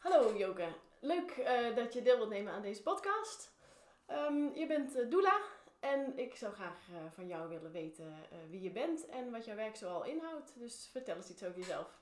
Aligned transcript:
Hallo 0.00 0.36
Joke, 0.36 0.68
leuk 1.00 1.30
eh, 1.30 1.76
dat 1.76 1.92
je 1.92 2.02
deel 2.02 2.16
wilt 2.16 2.30
nemen 2.30 2.52
aan 2.52 2.62
deze 2.62 2.82
podcast. 2.82 3.52
Ehm, 4.06 4.54
je 4.54 4.66
bent 4.66 4.96
uh, 4.96 5.10
doula 5.10 5.40
en 5.80 6.18
ik 6.18 6.34
zou 6.34 6.54
graag 6.54 6.88
eh, 6.90 6.96
van 7.10 7.26
jou 7.26 7.48
willen 7.48 7.70
weten 7.70 8.14
wie 8.50 8.60
je 8.60 8.70
bent 8.70 9.06
en 9.06 9.30
wat 9.30 9.44
jouw 9.44 9.56
werk 9.56 9.76
zoal 9.76 10.04
inhoudt. 10.04 10.58
Dus 10.58 10.88
vertel 10.92 11.16
eens 11.16 11.30
iets 11.30 11.44
over 11.44 11.58
jezelf. 11.58 12.00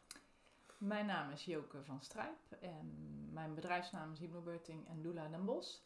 Mijn 0.77 1.07
naam 1.07 1.31
is 1.31 1.45
Joke 1.45 1.83
van 1.83 2.01
Strijp 2.01 2.53
en 2.61 3.29
mijn 3.33 3.55
bedrijfsnaam 3.55 4.13
is 4.13 4.19
Hypnobirthing 4.19 4.89
en 4.89 5.03
Doula 5.03 5.29
Den 5.29 5.45
Bosch. 5.45 5.79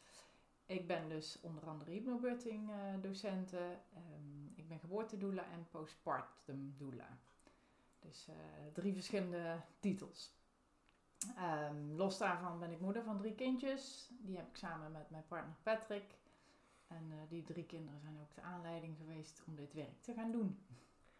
Ik 0.66 0.86
ben 0.86 1.08
dus 1.08 1.38
onder 1.40 1.66
andere 1.66 1.90
hypnobirthing 1.90 2.70
docenten. 3.00 3.80
Um, 3.96 4.52
ik 4.56 4.68
ben 4.68 4.78
geboortedoula 4.78 5.44
en 5.52 5.66
postpartum 5.70 6.74
doula. 6.78 7.18
Dus 7.98 8.28
drie 8.72 8.94
verschillende 8.94 9.60
titels. 9.80 10.41
Um, 11.24 11.96
los 11.96 12.18
daarvan 12.18 12.58
ben 12.58 12.70
ik 12.70 12.80
moeder 12.80 13.02
van 13.02 13.18
drie 13.18 13.34
kindjes. 13.34 14.10
Die 14.20 14.36
heb 14.36 14.48
ik 14.48 14.56
samen 14.56 14.92
met 14.92 15.10
mijn 15.10 15.24
partner 15.28 15.56
Patrick. 15.62 16.18
En 16.86 17.10
uh, 17.10 17.16
die 17.28 17.42
drie 17.42 17.64
kinderen 17.64 18.00
zijn 18.00 18.18
ook 18.20 18.34
de 18.34 18.40
aanleiding 18.40 18.96
geweest 18.96 19.42
om 19.46 19.56
dit 19.56 19.72
werk 19.72 20.02
te 20.02 20.14
gaan 20.14 20.30
doen. 20.30 20.64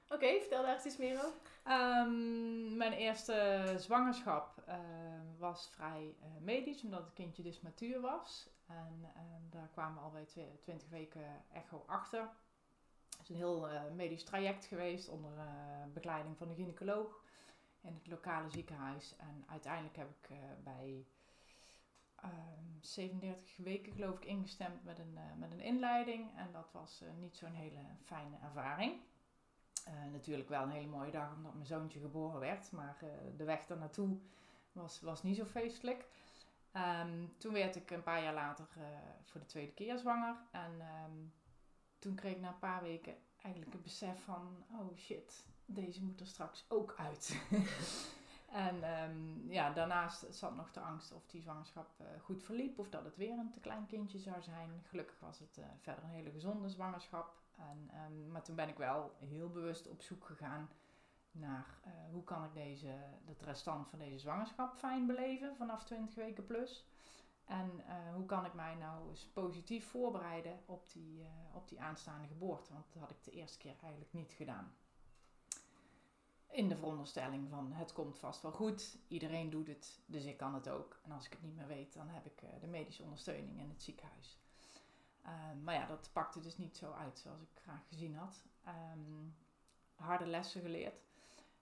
Oké, 0.09 0.39
vertel 0.41 0.63
daar 0.63 0.75
eens 0.75 0.85
iets 0.85 0.97
meer 0.97 1.17
over. 1.17 1.41
Um, 1.69 2.77
mijn 2.77 2.93
eerste 2.93 3.65
zwangerschap 3.79 4.63
uh, 4.69 4.75
was 5.39 5.71
vrij 5.71 6.15
uh, 6.19 6.27
medisch, 6.41 6.83
omdat 6.83 7.05
het 7.05 7.13
kindje 7.13 7.43
dus 7.43 7.61
matuur 7.61 8.01
was. 8.01 8.51
En 8.67 9.09
daar 9.51 9.69
kwamen 9.73 9.95
we 9.95 10.01
al 10.01 10.11
bij 10.11 10.27
20 10.61 10.89
weken 10.89 11.45
echo 11.53 11.85
achter. 11.87 12.21
Het 13.11 13.21
is 13.23 13.29
een 13.29 13.37
heel 13.37 13.69
medisch 13.95 14.25
traject 14.25 14.65
geweest 14.65 15.09
onder 15.09 15.33
begeleiding 15.93 16.37
van 16.37 16.49
de 16.49 16.55
gynaecoloog 16.55 17.23
in 17.83 17.95
het 17.95 18.07
lokale 18.07 18.51
ziekenhuis. 18.51 19.17
En 19.17 19.45
uiteindelijk 19.47 19.97
heb 19.97 20.09
ik 20.11 20.31
uh, 20.31 20.37
bij 20.65 21.07
um, 22.25 22.31
ehm, 22.31 22.81
37 22.81 23.57
weken 23.57 23.93
geloof 23.93 24.17
ik 24.17 24.25
ingestemd 24.25 24.85
met 24.85 24.99
een, 24.99 25.15
uh, 25.15 25.21
met 25.39 25.53
een 25.53 25.61
inleiding. 25.61 26.37
En 26.37 26.53
dat 26.53 26.73
was 26.73 27.03
uh, 27.03 27.09
niet 27.21 27.37
zo'n 27.37 27.55
hele 27.55 27.81
fijne 28.05 28.37
ervaring. 28.43 29.01
natuurlijk 30.13 30.49
wel 30.49 30.63
een 30.63 30.71
hele 30.71 30.87
mooie 30.87 31.11
dag 31.11 31.35
omdat 31.35 31.55
mijn 31.55 31.67
zoontje 31.67 32.01
geboren 32.01 32.41
werd. 32.41 32.73
Maar 32.73 32.97
de 33.37 33.45
weg 33.45 33.67
daar 33.67 33.79
naartoe 33.79 34.19
was, 34.73 35.01
was 35.01 35.23
niet 35.23 35.37
zo 35.37 35.45
feestelijk. 35.45 36.05
Um, 36.77 37.33
toen 37.39 37.53
werd 37.53 37.77
ik 37.77 37.91
een 37.91 38.03
paar 38.03 38.23
jaar 38.23 38.35
later 38.35 38.67
voor 39.25 39.41
de 39.41 39.47
tweede 39.47 39.73
keer 39.73 39.99
zwanger. 39.99 40.37
En 40.51 40.73
um, 40.73 41.33
toen 41.99 42.15
kreeg 42.15 42.33
ik 42.33 42.41
na 42.41 42.49
een 42.49 42.59
paar 42.59 42.83
weken 42.83 43.15
eigenlijk 43.43 43.73
het 43.73 43.83
besef 43.83 44.25
van... 44.25 44.65
Oh 44.71 44.97
shit, 44.97 45.45
deze 45.75 46.05
moet 46.05 46.21
er 46.21 46.27
straks 46.27 46.65
ook 46.69 46.95
uit. 46.97 47.41
en 48.67 49.03
um, 49.03 49.51
ja, 49.51 49.73
daarnaast 49.73 50.27
zat 50.31 50.57
nog 50.57 50.73
de 50.73 50.81
angst 50.81 51.13
of 51.13 51.27
die 51.27 51.43
zwangerschap 51.43 51.91
uh, 52.01 52.07
goed 52.23 52.43
verliep 52.43 52.79
of 52.79 52.89
dat 52.89 53.05
het 53.05 53.17
weer 53.17 53.39
een 53.39 53.51
te 53.51 53.61
klein 53.61 53.87
kindje 53.87 54.19
zou 54.19 54.43
zijn. 54.43 54.83
Gelukkig 54.89 55.21
was 55.21 55.39
het 55.39 55.57
uh, 55.59 55.65
verder 55.81 56.05
een 56.05 56.11
hele 56.11 56.31
gezonde 56.31 56.69
zwangerschap. 56.69 57.41
En, 57.57 57.91
um, 58.07 58.31
maar 58.31 58.43
toen 58.43 58.57
ben 58.57 58.69
ik 58.69 58.77
wel 58.77 59.15
heel 59.19 59.51
bewust 59.51 59.89
op 59.89 60.03
zoek 60.03 60.25
gegaan 60.25 60.71
naar 61.31 61.67
uh, 61.87 61.93
hoe 62.11 62.25
kan 62.25 62.45
ik 62.45 62.55
deze, 62.55 62.95
het 63.25 63.43
restant 63.43 63.89
van 63.89 63.99
deze 63.99 64.19
zwangerschap 64.19 64.77
fijn 64.77 65.07
beleven 65.07 65.57
vanaf 65.57 65.85
20 65.85 66.15
weken 66.15 66.47
plus. 66.47 66.87
En 67.45 67.71
hoe 68.15 68.27
kan 68.27 68.45
ik 68.45 68.55
mij 68.55 68.75
nou 68.75 69.09
eens 69.09 69.27
positief 69.33 69.87
voorbereiden 69.87 70.61
op 70.67 70.93
die, 70.93 71.27
op 71.53 71.69
die 71.69 71.81
aanstaande 71.81 72.27
geboorte? 72.27 72.73
Want 72.73 72.85
dat 72.93 73.03
had 73.03 73.11
ik 73.11 73.25
de 73.25 73.31
eerste 73.31 73.59
keer 73.59 73.75
eigenlijk 73.81 74.13
niet 74.13 74.33
gedaan. 74.33 74.75
In 76.53 76.69
de 76.69 76.77
veronderstelling 76.77 77.49
van 77.49 77.73
het 77.73 77.93
komt 77.93 78.19
vast 78.19 78.43
wel 78.43 78.53
goed, 78.53 78.97
iedereen 79.09 79.51
doet 79.51 79.67
het, 79.67 80.01
dus 80.07 80.25
ik 80.25 80.37
kan 80.37 80.55
het 80.55 80.69
ook. 80.69 81.01
En 81.03 81.13
als 81.13 81.27
ik 81.27 81.33
het 81.33 81.43
niet 81.43 81.57
meer 81.57 81.67
weet, 81.67 81.95
dan 81.95 82.09
heb 82.09 82.27
ik 82.27 82.43
uh, 82.43 82.49
de 82.61 82.67
medische 82.67 83.03
ondersteuning 83.03 83.59
in 83.59 83.69
het 83.69 83.83
ziekenhuis. 83.83 84.39
Uh, 85.25 85.31
maar 85.63 85.75
ja, 85.75 85.87
dat 85.87 86.11
pakte 86.13 86.41
dus 86.41 86.59
niet 86.59 86.77
zo 86.77 86.93
uit 86.93 87.19
zoals 87.19 87.41
ik 87.41 87.61
graag 87.63 87.87
gezien 87.89 88.17
had. 88.17 88.43
Um, 88.67 89.37
harde 89.95 90.27
lessen 90.27 90.61
geleerd. 90.61 91.03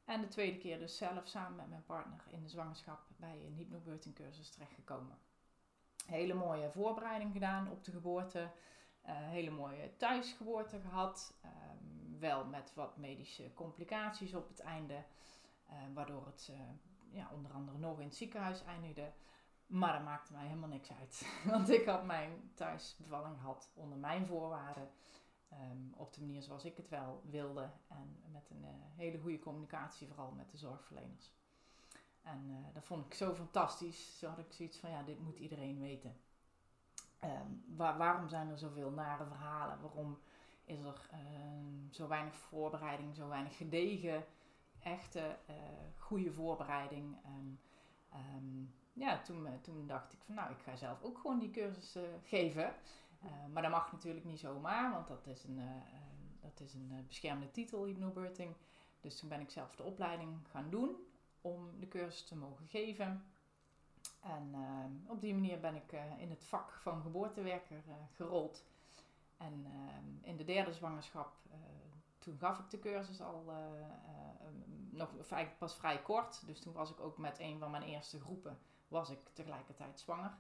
En 0.05 0.21
de 0.21 0.29
tweede 0.29 0.59
keer 0.59 0.79
dus 0.79 0.97
zelf 0.97 1.27
samen 1.27 1.57
met 1.57 1.69
mijn 1.69 1.85
partner 1.85 2.25
in 2.31 2.43
de 2.43 2.49
zwangerschap 2.49 3.01
bij 3.17 3.45
een 3.47 3.55
hypnobirthing 3.55 4.15
cursus 4.15 4.51
terechtgekomen. 4.51 5.19
Hele 6.07 6.35
mooie 6.35 6.71
voorbereiding 6.71 7.33
gedaan 7.33 7.71
op 7.71 7.85
de 7.85 7.91
geboorte. 7.91 8.39
Uh, 8.39 8.49
hele 9.07 9.51
mooie 9.51 9.97
thuisgeboorte 9.97 10.81
gehad. 10.81 11.35
Um, 11.45 12.00
wel 12.21 12.45
met 12.45 12.75
wat 12.75 12.97
medische 12.97 13.55
complicaties 13.55 14.35
op 14.35 14.49
het 14.49 14.61
einde. 14.61 15.05
Uh, 15.71 15.77
waardoor 15.95 16.27
het 16.27 16.49
uh, 16.51 16.57
ja, 17.11 17.31
onder 17.33 17.53
andere 17.53 17.79
nog 17.79 17.99
in 17.99 18.07
het 18.07 18.17
ziekenhuis 18.17 18.65
eindigde. 18.65 19.13
Maar 19.67 19.93
dat 19.93 20.05
maakte 20.05 20.33
mij 20.33 20.47
helemaal 20.47 20.69
niks 20.69 20.93
uit. 20.93 21.27
Want 21.51 21.69
ik 21.69 21.87
had 21.87 22.05
mijn 22.05 22.51
thuisbevalling 22.55 23.39
gehad 23.39 23.71
onder 23.75 23.99
mijn 23.99 24.27
voorwaarden. 24.27 24.91
Um, 25.53 25.93
op 25.97 26.13
de 26.13 26.21
manier 26.21 26.43
zoals 26.43 26.65
ik 26.65 26.77
het 26.77 26.89
wel 26.89 27.23
wilde. 27.31 27.71
En 27.89 28.17
met 28.33 28.51
een 28.51 28.65
hele 28.97 29.19
goede 29.19 29.39
communicatie, 29.39 30.07
vooral 30.07 30.31
met 30.31 30.51
de 30.51 30.57
zorgverleners. 30.57 31.33
En 32.23 32.71
dat 32.73 32.85
vond 32.85 33.07
ik 33.07 33.15
zo 33.15 33.35
fantastisch. 33.35 34.19
Zo 34.19 34.29
had 34.29 34.39
ik 34.39 34.53
zoiets 34.53 34.79
van, 34.79 34.91
ja, 34.91 35.03
dit 35.03 35.21
moet 35.21 35.39
iedereen 35.39 35.79
weten. 35.79 36.17
Waar, 37.77 37.99
waarom 37.99 38.29
zijn 38.29 38.49
er 38.49 38.59
zoveel 38.59 38.91
nare 38.91 39.27
verhalen? 39.27 39.81
Waarom 39.81 40.19
is 40.65 40.81
er 40.81 41.09
um, 41.13 41.89
zo 41.91 42.09
weinig 42.09 42.35
voorbereiding, 42.35 43.15
zo 43.15 43.29
weinig 43.29 43.57
gedegen, 43.57 44.25
echte, 44.81 45.37
uh, 45.51 45.57
goede 45.97 46.33
voorbereiding? 46.33 47.17
En 47.25 47.61
um, 48.37 48.75
ja, 48.93 49.23
toen, 49.23 49.49
toen 49.61 49.87
dacht 49.87 50.13
ik 50.13 50.19
van 50.25 50.35
nou, 50.35 50.51
ik 50.51 50.59
ga 50.59 50.77
zelf 50.77 51.03
ook 51.03 51.19
gewoon 51.19 51.39
die 51.39 51.51
cursus 51.51 51.97
uh, 51.97 52.03
geven. 52.23 52.75
Uh, 53.25 53.31
maar 53.53 53.63
dat 53.63 53.71
mag 53.71 53.93
natuurlijk 53.93 54.25
niet 54.25 54.39
zomaar, 54.39 54.91
want 54.93 55.09
dat 55.09 55.27
is 55.27 55.45
een, 55.45 55.59
uh, 55.59 55.65
dat 56.41 56.61
is 56.61 56.75
een 56.75 57.05
beschermde 57.07 57.51
titel, 57.51 57.85
hypnobirthing. 57.85 58.55
Dus 59.01 59.19
toen 59.19 59.29
ben 59.29 59.41
ik 59.41 59.51
zelf 59.51 59.77
de 59.77 59.83
opleiding 59.83 60.49
gaan 60.51 60.71
doen 60.71 60.97
om 61.41 61.81
de 61.81 61.89
cursus 61.89 62.25
te 62.25 62.37
mogen 62.37 62.67
geven. 62.69 63.25
En 64.21 64.51
uh, 64.55 65.11
op 65.11 65.21
die 65.21 65.35
manier 65.35 65.61
ben 65.61 65.75
ik 65.75 65.93
uh, 65.93 66.01
in 66.19 66.31
het 66.31 66.45
vak 66.45 66.73
van 66.73 67.03
geboortewerker 67.03 67.83
uh, 67.89 67.95
gerold. 68.15 68.65
En 69.41 69.67
in 70.23 70.37
de 70.37 70.45
derde 70.45 70.73
zwangerschap, 70.73 71.37
toen 72.19 72.39
gaf 72.39 72.59
ik 72.59 72.71
de 72.71 72.79
cursus 72.79 73.21
al 73.21 73.45
nog 74.91 75.09
eigenlijk 75.17 75.59
pas 75.59 75.75
vrij 75.75 76.03
kort. 76.03 76.47
Dus 76.47 76.61
toen 76.61 76.73
was 76.73 76.91
ik 76.91 77.01
ook 77.01 77.19
met 77.19 77.39
een 77.39 77.59
van 77.59 77.71
mijn 77.71 77.83
eerste 77.83 78.21
groepen, 78.21 78.59
was 78.89 79.11
ik 79.11 79.29
tegelijkertijd 79.33 80.01
zwanger. 80.01 80.37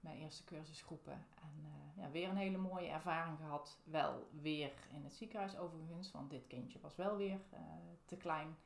Mijn 0.00 0.18
eerste 0.18 0.44
cursusgroepen. 0.44 1.26
En 1.42 1.66
ja, 1.94 2.10
weer 2.10 2.28
een 2.28 2.36
hele 2.36 2.58
mooie 2.58 2.88
ervaring 2.88 3.38
gehad. 3.38 3.78
Wel 3.84 4.28
weer 4.30 4.72
in 4.92 5.04
het 5.04 5.14
ziekenhuis 5.14 5.56
overigens, 5.56 6.10
want 6.10 6.30
dit 6.30 6.46
kindje 6.46 6.80
was 6.80 6.96
wel 6.96 7.16
weer 7.16 7.40
te 8.04 8.16
klein. 8.16 8.56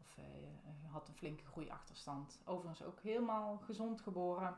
Of 0.00 0.16
uh, 0.18 0.24
had 0.92 1.08
een 1.08 1.14
flinke 1.14 1.44
groeiachterstand. 1.44 2.40
Overigens 2.44 2.82
ook 2.82 3.00
helemaal 3.00 3.58
gezond 3.58 4.00
geboren. 4.00 4.56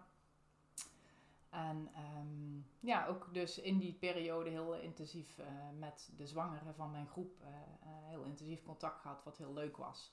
En 1.52 1.88
ehm, 1.94 2.60
ja, 2.81 3.06
ook 3.06 3.28
dus 3.32 3.58
in 3.58 3.78
die 3.78 3.93
periode 3.93 4.50
heel 4.50 4.75
intensief 4.75 5.38
eh, 5.38 5.46
met 5.78 6.10
de 6.16 6.26
zwangeren 6.26 6.75
van 6.75 6.90
mijn 6.90 7.06
groep 7.06 7.40
eh, 7.40 7.49
eh, 7.49 8.08
heel 8.08 8.22
intensief 8.22 8.62
contact 8.62 9.00
gehad, 9.00 9.25
wat 9.25 9.38
heel 9.38 9.52
leuk 9.52 9.76
was. 9.76 10.12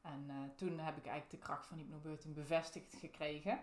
En 0.00 0.52
toen 0.56 0.78
heb 0.78 0.96
ik 0.96 1.06
eigenlijk 1.06 1.30
de 1.30 1.46
kracht 1.46 1.66
van 1.66 1.78
hypnobirthing 1.78 2.34
bevestigd 2.34 2.94
gekregen. 2.94 3.58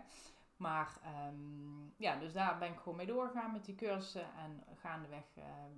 Maar 0.56 1.00
um, 1.28 1.94
ja, 1.96 2.18
dus 2.18 2.32
daar 2.32 2.58
ben 2.58 2.72
ik 2.72 2.78
gewoon 2.78 2.96
mee 2.96 3.06
doorgegaan 3.06 3.52
met 3.52 3.64
die 3.64 3.74
cursussen. 3.74 4.34
En 4.34 4.64
gaandeweg 4.74 5.24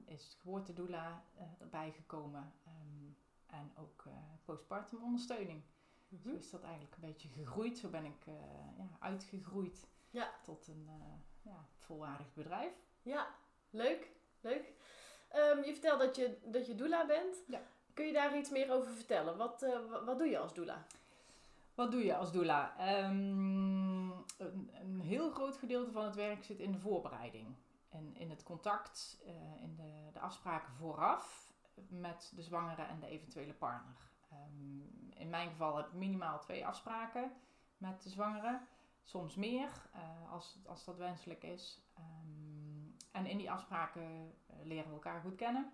is 0.05 0.37
geboortedoula 0.41 1.23
uh, 1.37 1.43
erbij 1.61 1.93
gekomen. 1.93 2.53
Um, 2.67 3.17
en 3.47 3.73
ook 3.77 4.05
postpartum 4.45 5.03
ondersteuning. 5.03 5.63
Mm 6.09 6.19
-hmm. 6.23 6.33
Zo 6.33 6.39
is 6.39 6.51
dat 6.51 6.63
eigenlijk 6.63 6.95
een 6.95 7.09
beetje 7.09 7.29
gegroeid. 7.29 7.79
Zo 7.79 7.89
ben 7.89 8.05
ik 8.05 8.25
ja, 8.77 8.89
uitgegroeid 8.99 9.87
ja. 10.11 10.31
tot 10.43 10.69
een 10.69 10.89
ja, 11.43 11.65
volwaardig 11.79 12.35
bedrijf. 12.35 12.73
Ja, 13.03 13.27
leuk. 13.71 14.09
Leuk. 14.41 14.73
Um, 15.35 15.65
je 15.65 15.73
vertelt 15.73 16.01
dat 16.01 16.17
je, 16.17 16.39
dat 16.45 16.67
je 16.67 16.75
doula 16.75 17.07
bent. 17.07 17.37
Ja. 17.47 17.61
Kun 17.95 18.07
je 18.07 18.13
daar 18.13 18.37
iets 18.37 18.51
meer 18.51 18.73
over 18.73 18.93
vertellen? 18.93 19.37
Wat, 19.37 19.67
wat 20.05 20.19
doe 20.19 20.29
je 20.29 20.39
als 20.39 20.55
doula? 20.55 20.87
Wat 21.75 21.91
doe 21.91 22.05
je 22.05 22.17
als 22.17 22.33
doula? 22.33 22.75
Um, 23.05 24.11
een, 24.39 24.71
een, 24.73 25.01
heel 25.01 25.31
groot 25.31 25.57
gedeelte 25.57 25.91
van 25.91 26.05
het 26.05 26.15
werk 26.15 26.45
zit 26.45 26.59
in 26.59 26.73
de 26.73 26.79
voorbereiding. 26.79 27.55
En 27.89 28.17
in 28.17 28.31
het 28.31 28.43
contact, 28.43 29.19
uh, 29.27 29.63
in 29.63 29.77
de, 29.77 30.13
de, 30.13 30.21
afspraken 30.21 30.73
vooraf 30.75 31.53
met 31.89 32.33
de 32.35 32.43
zwangere 32.43 32.83
en 32.83 33.01
de 33.01 33.07
eventuele 33.07 33.53
partner. 33.53 33.97
Um, 34.33 35.11
in 35.15 35.31
mijn 35.31 35.51
geval 35.51 35.77
heb 35.77 35.87
ik 35.87 35.93
minimaal 35.93 36.41
twee 36.41 36.67
afspraken 36.67 37.33
met 37.77 38.03
de 38.03 38.09
zwangere. 38.09 38.61
Soms 39.05 39.35
meer, 39.35 39.69
uh, 39.95 40.33
als, 40.33 40.59
als 40.67 40.85
dat 40.85 40.97
wenselijk 40.97 41.43
is. 41.43 41.83
Um, 41.99 42.97
en 43.11 43.27
in 43.27 43.39
die 43.39 43.51
afspraken 43.51 44.03
uh, 44.03 44.57
leren 44.63 44.89
we 44.89 44.93
elkaar 44.93 45.21
goed 45.21 45.37
kennen. 45.37 45.73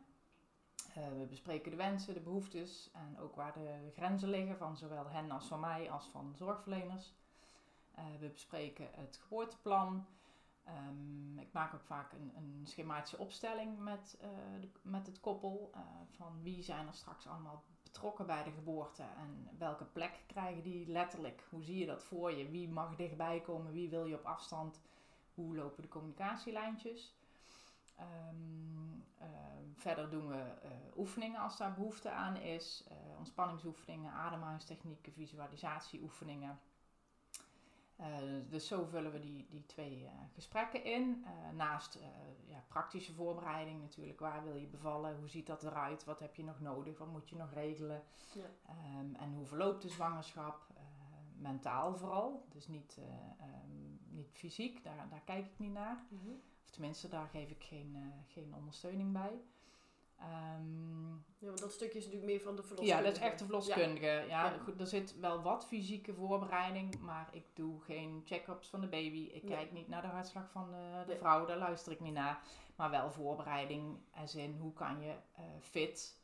Uh, 0.89 1.09
we 1.19 1.27
bespreken 1.29 1.71
de 1.71 1.77
wensen, 1.77 2.15
de 2.15 2.21
behoeftes 2.21 2.91
en 2.93 3.19
ook 3.19 3.35
waar 3.35 3.53
de 3.53 3.91
grenzen 3.95 4.29
liggen 4.29 4.57
van 4.57 4.77
zowel 4.77 5.09
hen 5.09 5.31
als 5.31 5.47
van 5.47 5.61
mij 5.61 5.91
als 5.91 6.07
van 6.07 6.35
zorgverleners. 6.37 7.15
We 8.19 8.29
bespreken 8.29 8.89
het 8.93 9.17
geboorteplan. 9.23 10.07
Um, 10.89 11.39
ik 11.39 11.53
maak 11.53 11.75
ook 11.75 11.85
vaak 11.85 12.13
een, 12.13 12.33
een 12.37 12.61
schematische 12.65 13.19
opstelling 13.19 13.79
met, 13.79 14.19
met 14.83 15.07
het 15.07 15.21
koppel. 15.21 15.71
van 16.11 16.43
wie 16.43 16.63
zijn 16.63 16.87
er 16.87 16.95
straks 16.95 17.27
allemaal 17.27 17.65
betrokken 17.97 18.27
bij 18.27 18.43
de 18.43 18.51
geboorte 18.51 19.03
en 19.03 19.49
welke 19.59 19.85
plek 19.85 20.21
krijgen 20.27 20.63
die 20.63 20.89
letterlijk. 20.89 21.45
Hoe 21.51 21.63
zie 21.63 21.79
je 21.79 21.87
dat 21.87 22.05
voor 22.05 22.33
je? 22.33 22.51
Wie 22.51 22.69
mag 22.69 22.97
dichtbij 22.97 23.41
komen? 23.41 23.73
Wie 23.73 23.89
wil 23.89 24.05
je 24.05 24.15
op 24.15 24.25
afstand? 24.25 24.81
Hoe 25.35 25.57
lopen 25.57 25.83
de 25.83 25.89
communicatielijntjes? 25.89 27.15
Um, 28.01 29.05
verder 29.75 30.11
doen 30.11 30.29
we 30.29 30.35
uh, 30.35 30.71
oefeningen 30.97 31.41
als 31.41 31.57
daar 31.57 31.75
behoefte 31.75 32.11
aan 32.11 32.37
is. 32.37 32.85
Uh, 32.91 33.19
ontspanningsoefeningen, 33.19 34.13
ademhalingstechnieken, 34.13 35.13
visualisatieoefeningen. 35.13 36.59
Dus 38.49 38.67
zo 38.67 38.85
vullen 38.85 39.13
we 39.13 39.21
die, 39.21 39.47
die 39.51 39.67
twee 39.67 40.09
gesprekken 40.35 40.85
in. 40.85 41.25
naast 41.55 41.99
ja, 42.47 42.65
praktische 42.69 43.13
voorbereiding 43.13 43.81
natuurlijk. 43.81 44.21
Waar 44.21 44.45
wil 44.45 44.55
je 44.55 44.67
bevallen? 44.67 45.17
Hoe 45.19 45.29
ziet 45.29 45.47
dat 45.47 45.63
eruit? 45.63 46.05
Wat 46.05 46.21
heb 46.21 46.35
je 46.35 46.45
nog 46.45 46.61
nodig? 46.61 46.99
Wat 46.99 47.09
moet 47.09 47.29
je 47.29 47.37
nog 47.37 47.53
regelen? 47.53 48.03
Ja. 48.35 48.75
Um, 49.01 49.15
en 49.15 49.35
hoe 49.35 49.47
verloopt 49.47 49.83
de 49.83 49.89
zwangerschap? 49.89 50.67
mentaal 51.39 51.97
vooral. 51.97 52.47
Dus 52.49 52.67
niet, 52.67 52.99
um, 53.41 53.99
niet 54.09 54.31
fysiek, 54.33 54.85
daar, 54.85 55.09
daar 55.11 55.23
kijk 55.25 55.47
ik 55.47 55.59
niet 55.59 55.73
naar. 55.73 56.07
Mm 56.09 56.19
-hmm. 56.23 56.41
Of 56.65 56.71
tenminste, 56.71 57.09
daar 57.09 57.29
geef 57.29 57.51
ik 57.51 57.65
geen, 57.65 57.95
uh, 57.97 58.03
geen 58.27 58.55
ondersteuning 58.55 59.13
bij. 59.13 59.41
Um, 60.21 61.25
ja, 61.39 61.47
want 61.47 61.59
dat 61.59 61.73
stukje 61.73 61.99
is 61.99 62.05
natuurlijk 62.05 62.33
meer 62.33 62.41
van 62.41 62.57
de 62.57 62.63
verloskundige. 62.63 63.03
Ja, 63.03 63.09
dat 63.09 63.17
is 63.17 63.29
echt 63.29 63.39
de 63.39 63.45
verloskundige. 63.45 64.25
Ja. 64.29 64.59
Goed, 64.65 64.81
er 64.81 64.87
zit 64.87 65.21
wel 65.21 65.43
wat 65.43 65.67
fysieke 65.67 66.15
voorbereiding, 66.15 66.99
maar 67.01 67.29
ik 67.33 67.45
doe 67.55 67.81
geen 67.81 68.23
check-ups 68.25 68.69
van 68.69 68.81
de 68.81 68.89
baby. 68.89 69.31
Ik 69.33 69.43
nee. 69.43 69.57
kijk 69.57 69.73
niet 69.73 69.89
naar 69.89 70.03
de 70.03 70.09
hartslag 70.09 70.51
van 70.51 70.71
de, 70.71 71.01
de 71.01 71.07
nee. 71.07 71.17
vrouw, 71.17 71.47
daar 71.47 71.59
luister 71.59 71.93
ik 71.93 72.01
niet 72.01 72.13
naar. 72.13 72.41
Maar 72.77 72.91
wel 72.91 73.11
voorbereiding, 73.11 73.99
als 74.15 74.35
in 74.35 74.57
hoe 74.61 74.73
kan 74.73 75.01
je 75.01 75.15
uh, 75.39 75.45
fit 75.61 76.17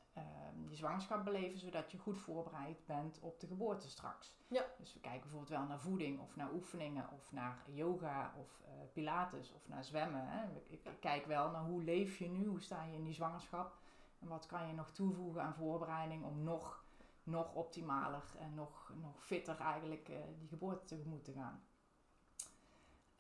je 0.69 0.79
zwangerschap 0.79 1.25
beleven, 1.25 1.59
zodat 1.59 1.91
je 1.91 1.99
goed 1.99 2.19
voorbereid 2.19 2.87
bent 2.87 3.19
op 3.21 3.41
de 3.41 3.47
geboorte 3.47 3.89
straks. 3.89 4.37
Ja. 4.49 4.65
Dus 4.79 4.95
we 4.95 5.01
kijken 5.01 5.21
bijvoorbeeld 5.21 5.59
wel 5.59 5.67
naar 5.67 5.81
voeding 5.81 6.21
of 6.21 6.37
naar 6.37 6.53
oefeningen 6.53 7.11
of 7.13 7.33
naar 7.33 7.63
yoga 7.73 8.35
of 8.39 8.61
uh, 8.65 8.73
pilates 8.93 9.53
of 9.53 9.69
naar 9.69 9.85
zwemmen. 9.85 10.29
Hè. 10.29 10.45
Ik, 10.67 10.81
kijk 11.01 11.27
wel 11.27 11.51
naar 11.51 11.65
hoe 11.65 11.83
leef 11.83 12.19
je 12.19 12.29
nu, 12.29 12.47
hoe 12.47 12.61
sta 12.61 12.85
je 12.85 12.97
in 12.97 13.05
die 13.05 13.15
zwangerschap 13.15 13.79
en 14.19 14.29
wat 14.29 14.47
kan 14.47 14.67
je 14.67 14.75
nog 14.75 14.91
toevoegen 14.91 15.43
aan 15.43 15.55
voorbereiding 15.55 16.25
om 16.25 16.43
nog, 16.43 16.85
nog 17.23 17.55
optimaler 17.55 18.25
en 18.39 18.55
nog, 18.55 18.93
nog 19.01 19.25
fitter 19.25 19.61
eigenlijk 19.61 20.09
uh, 20.09 20.17
die 20.39 20.49
geboorte 20.49 20.85
tegemoet 20.85 21.25
te 21.25 21.33
gaan. 21.33 21.63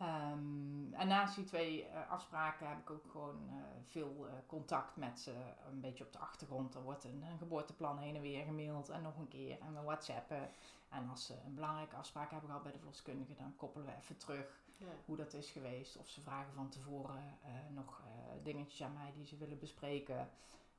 Um, 0.02 0.94
en 0.94 1.08
naast 1.08 1.34
die 1.34 1.44
twee 1.44 1.84
uh, 1.84 2.10
afspraken 2.10 2.68
heb 2.68 2.78
ik 2.78 2.90
ook 2.90 3.04
gewoon 3.10 3.36
uh, 3.48 3.54
veel 3.86 4.26
uh, 4.26 4.32
contact 4.46 4.96
met 4.96 5.20
ze. 5.20 5.32
Een 5.70 5.80
beetje 5.80 6.04
op 6.04 6.12
de 6.12 6.18
achtergrond. 6.18 6.74
Er 6.74 6.82
wordt 6.82 7.04
een, 7.04 7.22
een, 7.22 7.38
geboorteplan 7.38 7.98
heen 7.98 8.14
en 8.16 8.20
weer 8.20 8.44
gemaild 8.44 8.88
en 8.88 9.02
nog 9.02 9.18
een 9.18 9.28
keer. 9.28 9.60
En 9.60 9.74
we 9.74 9.80
whatsappen. 9.82 10.50
En 10.88 11.08
als 11.08 11.26
ze 11.26 11.34
een 11.46 11.54
belangrijke 11.54 11.96
afspraak 11.96 12.30
hebben 12.30 12.48
gehad 12.48 12.62
bij 12.62 12.72
de 12.72 12.78
verloskundige, 12.78 13.34
dan 13.34 13.56
koppelen 13.56 13.86
we 13.86 13.96
even 13.96 14.16
terug 14.16 14.60
ja. 14.76 14.86
hoe 15.04 15.16
dat 15.16 15.32
is 15.32 15.50
geweest. 15.50 15.96
Of 15.96 16.08
ze 16.08 16.20
vragen 16.20 16.52
van 16.54 16.68
tevoren 16.68 17.38
nog 17.74 18.02
dingetjes 18.42 18.82
aan 18.82 18.92
mij 18.92 19.12
die 19.14 19.26
ze 19.26 19.36
willen 19.36 19.58
bespreken. 19.58 20.28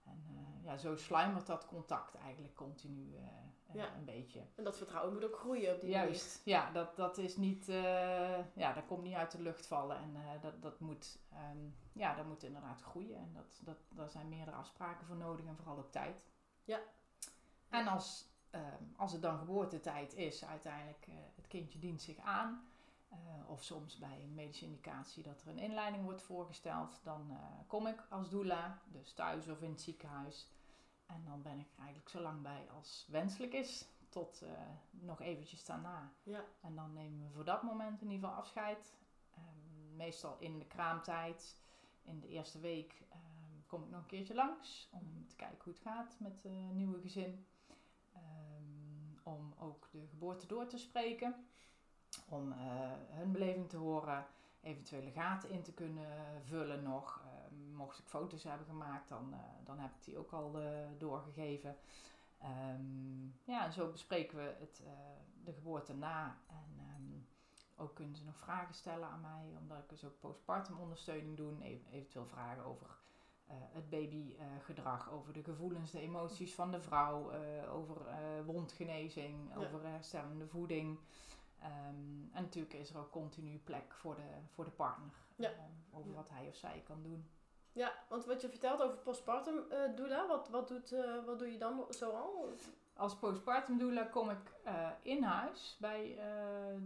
En 0.04 0.24
ja, 0.64 0.78
zo 0.78 0.96
sluimert 0.96 1.46
dat 1.46 1.66
contact 1.66 2.16
eigenlijk 2.16 2.56
continu 2.56 3.16
ja. 3.74 3.96
een 3.96 4.06
beetje. 4.06 4.42
En 4.56 4.64
dat 4.64 4.78
vertrouwen 4.78 5.14
moet 5.14 5.25
ook 5.25 5.38
groeien 5.38 5.74
op 5.75 5.81
die 5.81 5.90
Juist, 5.90 6.42
manier. 6.46 6.62
ja, 6.62 6.72
dat, 6.72 6.96
dat 6.96 7.18
is 7.18 7.38
niet, 7.38 7.70
uh, 7.70 8.56
ja, 8.56 8.74
dat 8.74 8.86
komt 8.86 9.04
niet 9.04 9.16
uit 9.16 9.31
de 9.31 9.42
lucht 9.42 9.68
vallen. 9.68 9.98
En 9.98 10.16
uh, 10.16 10.42
dat, 10.42 10.62
dat 10.62 10.80
moet, 10.80 11.20
um, 11.52 11.75
ja, 11.94 12.16
dat 12.16 12.25
moet 12.25 12.44
inderdaad 12.44 12.81
groeien. 12.81 13.18
En 13.18 13.34
dat, 13.34 13.60
dat, 13.64 13.78
daar 13.90 14.10
zijn 14.10 14.30
meerdere 14.30 14.58
afspraken 14.58 15.08
voor 15.08 15.16
nodig 15.16 15.46
en 15.46 15.56
vooral 15.56 15.78
ook 15.78 15.92
tijd. 15.92 16.24
Ja. 16.64 16.80
En 17.70 17.88
als, 17.88 18.28
um, 18.52 18.94
als 18.98 19.12
het 19.12 19.22
dan 19.22 19.38
geboortetijd 19.38 20.16
is, 20.16 20.46
uiteindelijk, 20.46 21.06
uh, 21.10 21.16
het 21.36 21.48
kindje 21.48 21.80
dient 21.80 22.02
zich 22.02 22.18
aan. 22.18 22.68
of 23.48 23.64
soms 23.64 23.98
bij 23.98 24.22
een 24.24 24.34
medische 24.34 24.66
indicatie 24.66 25.24
dat 25.24 25.42
er 25.42 25.48
een 25.48 25.60
inleiding 25.60 26.04
wordt 26.04 26.22
voorgesteld, 26.22 27.00
dan 27.04 27.38
kom 27.68 27.88
ik 27.88 28.04
als 28.10 28.30
doula, 28.30 28.81
dus 28.86 29.14
thuis 29.14 29.47
of 29.47 29.62
in 29.62 29.69
het 29.69 29.81
ziekenhuis. 29.81 30.47
En 31.06 31.24
dan 31.26 31.42
ben 31.42 31.60
ik 31.60 31.72
er 31.72 31.80
eigenlijk 31.80 32.10
zo 32.10 32.19
lang 32.19 32.42
bij 32.42 32.68
als 32.76 33.07
wenselijk 33.10 33.54
is. 33.54 33.88
Tot 34.10 34.42
uh, 34.44 34.50
nog 34.90 35.22
eventjes 35.22 35.66
daarna. 35.66 36.12
Ja. 36.24 36.44
En 36.62 36.76
dan 36.76 36.94
nemen 36.94 37.28
we 37.28 37.33
voor 37.33 37.45
dat 37.45 37.64
moment 37.64 38.02
in 38.02 38.12
ieder 38.12 38.28
geval 38.28 38.42
afscheid. 38.42 38.94
Um, 39.38 39.95
meestal 39.95 40.38
in 40.40 40.60
de 40.60 40.66
kraamtijd. 40.66 41.57
In 42.04 42.19
de 42.19 42.28
eerste 42.28 42.60
week 42.60 43.04
um, 43.14 43.64
kom 43.68 43.83
ik 43.83 43.90
nog 43.90 44.00
een 44.00 44.06
keertje 44.06 44.33
langs. 44.33 44.90
Om 44.92 45.28
te 45.28 45.36
kijken 45.36 45.64
hoe 45.64 45.74
het 45.74 45.81
gaat 45.81 46.16
met 46.19 46.44
het 46.44 46.52
uh, 46.52 46.69
nieuwe 46.69 47.02
gezin. 47.02 47.45
Um, 48.16 49.19
om 49.24 49.54
ook 49.60 49.88
de 49.92 50.07
geboorte 50.10 50.48
door 50.48 50.68
te 50.68 50.78
spreken. 50.78 51.45
Om 52.30 52.52
uh, 52.52 52.57
hun 53.10 53.31
beleving 53.31 53.69
te 53.69 53.78
horen. 53.78 54.26
Eventuele 54.62 55.12
gaten 55.12 55.50
in 55.50 55.62
te 55.62 55.74
kunnen 55.74 56.42
vullen 56.44 56.83
nog 56.83 57.24
mocht 57.73 57.99
ik 57.99 58.06
foto's 58.06 58.44
hebben 58.44 58.68
gemaakt, 58.68 59.09
dan, 59.09 59.33
uh, 59.33 59.39
dan 59.63 59.80
heb 59.80 59.92
ik 59.95 60.03
die 60.03 60.18
ook 60.18 60.31
al 60.31 60.61
uh, 60.61 60.68
doorgegeven. 60.97 61.77
Um, 62.44 63.35
ja, 63.44 63.65
en 63.65 63.73
zo 63.73 63.92
bespreken 63.92 64.37
we 64.37 64.56
het, 64.59 64.81
uh, 64.83 64.89
de 65.44 65.53
geboorte 65.53 65.94
na. 65.94 66.37
En 66.47 66.80
um, 66.95 67.27
ook 67.75 67.95
kunnen 67.95 68.15
ze 68.15 68.25
nog 68.25 68.37
vragen 68.37 68.75
stellen 68.75 69.07
aan 69.07 69.21
mij, 69.21 69.57
omdat 69.59 69.77
ik 69.77 69.89
dus 69.89 70.06
ook 70.06 70.19
postpartum 70.19 70.80
ondersteuning 70.80 71.37
doe. 71.37 71.63
eventueel 71.92 72.27
vragen 72.27 72.65
over 72.65 73.01
het 73.47 73.89
babygedrag, 73.89 75.11
over 75.11 75.33
de 75.33 75.44
gevoelens, 75.44 75.92
de 75.92 75.99
emoties 75.99 76.56
van 76.56 76.71
de 76.71 76.81
vrouw, 76.81 77.31
over 77.69 78.01
wondgenezing, 78.45 79.49
ja. 79.49 79.56
over 79.56 79.85
herstellende 79.85 80.47
voeding. 80.47 80.99
Um, 81.63 82.30
en 82.33 82.44
natuurlijk 82.44 82.73
is 82.73 82.89
er 82.89 82.97
ook 82.97 83.11
continu 83.11 83.57
plek 83.57 83.94
voor 83.94 84.15
de, 84.15 84.27
voor 84.47 84.63
de 84.65 84.71
partner. 84.71 85.11
Ja. 85.35 85.51
over 85.92 86.09
ja. 86.09 86.15
wat 86.15 86.30
hij 86.30 86.47
of 86.47 86.56
zij 86.56 86.81
kan 86.85 87.03
doen. 87.03 87.30
Ja, 87.73 87.94
want 88.07 88.25
wat 88.25 88.42
je 88.42 88.49
vertelt 88.49 88.81
over 88.81 88.97
postpartum 88.97 89.56
uh, 89.56 89.95
doula, 89.95 90.27
wat, 90.27 90.49
wat, 90.49 90.68
doet, 90.68 90.92
uh, 90.92 91.25
wat 91.25 91.39
doe 91.39 91.51
je 91.51 91.57
dan 91.57 91.85
zoal? 91.89 92.49
Als 92.94 93.15
postpartum 93.15 93.77
doula 93.77 94.03
kom 94.03 94.30
ik 94.30 94.51
uh, 94.65 94.89
in 95.01 95.23
huis 95.23 95.77
bij 95.80 96.18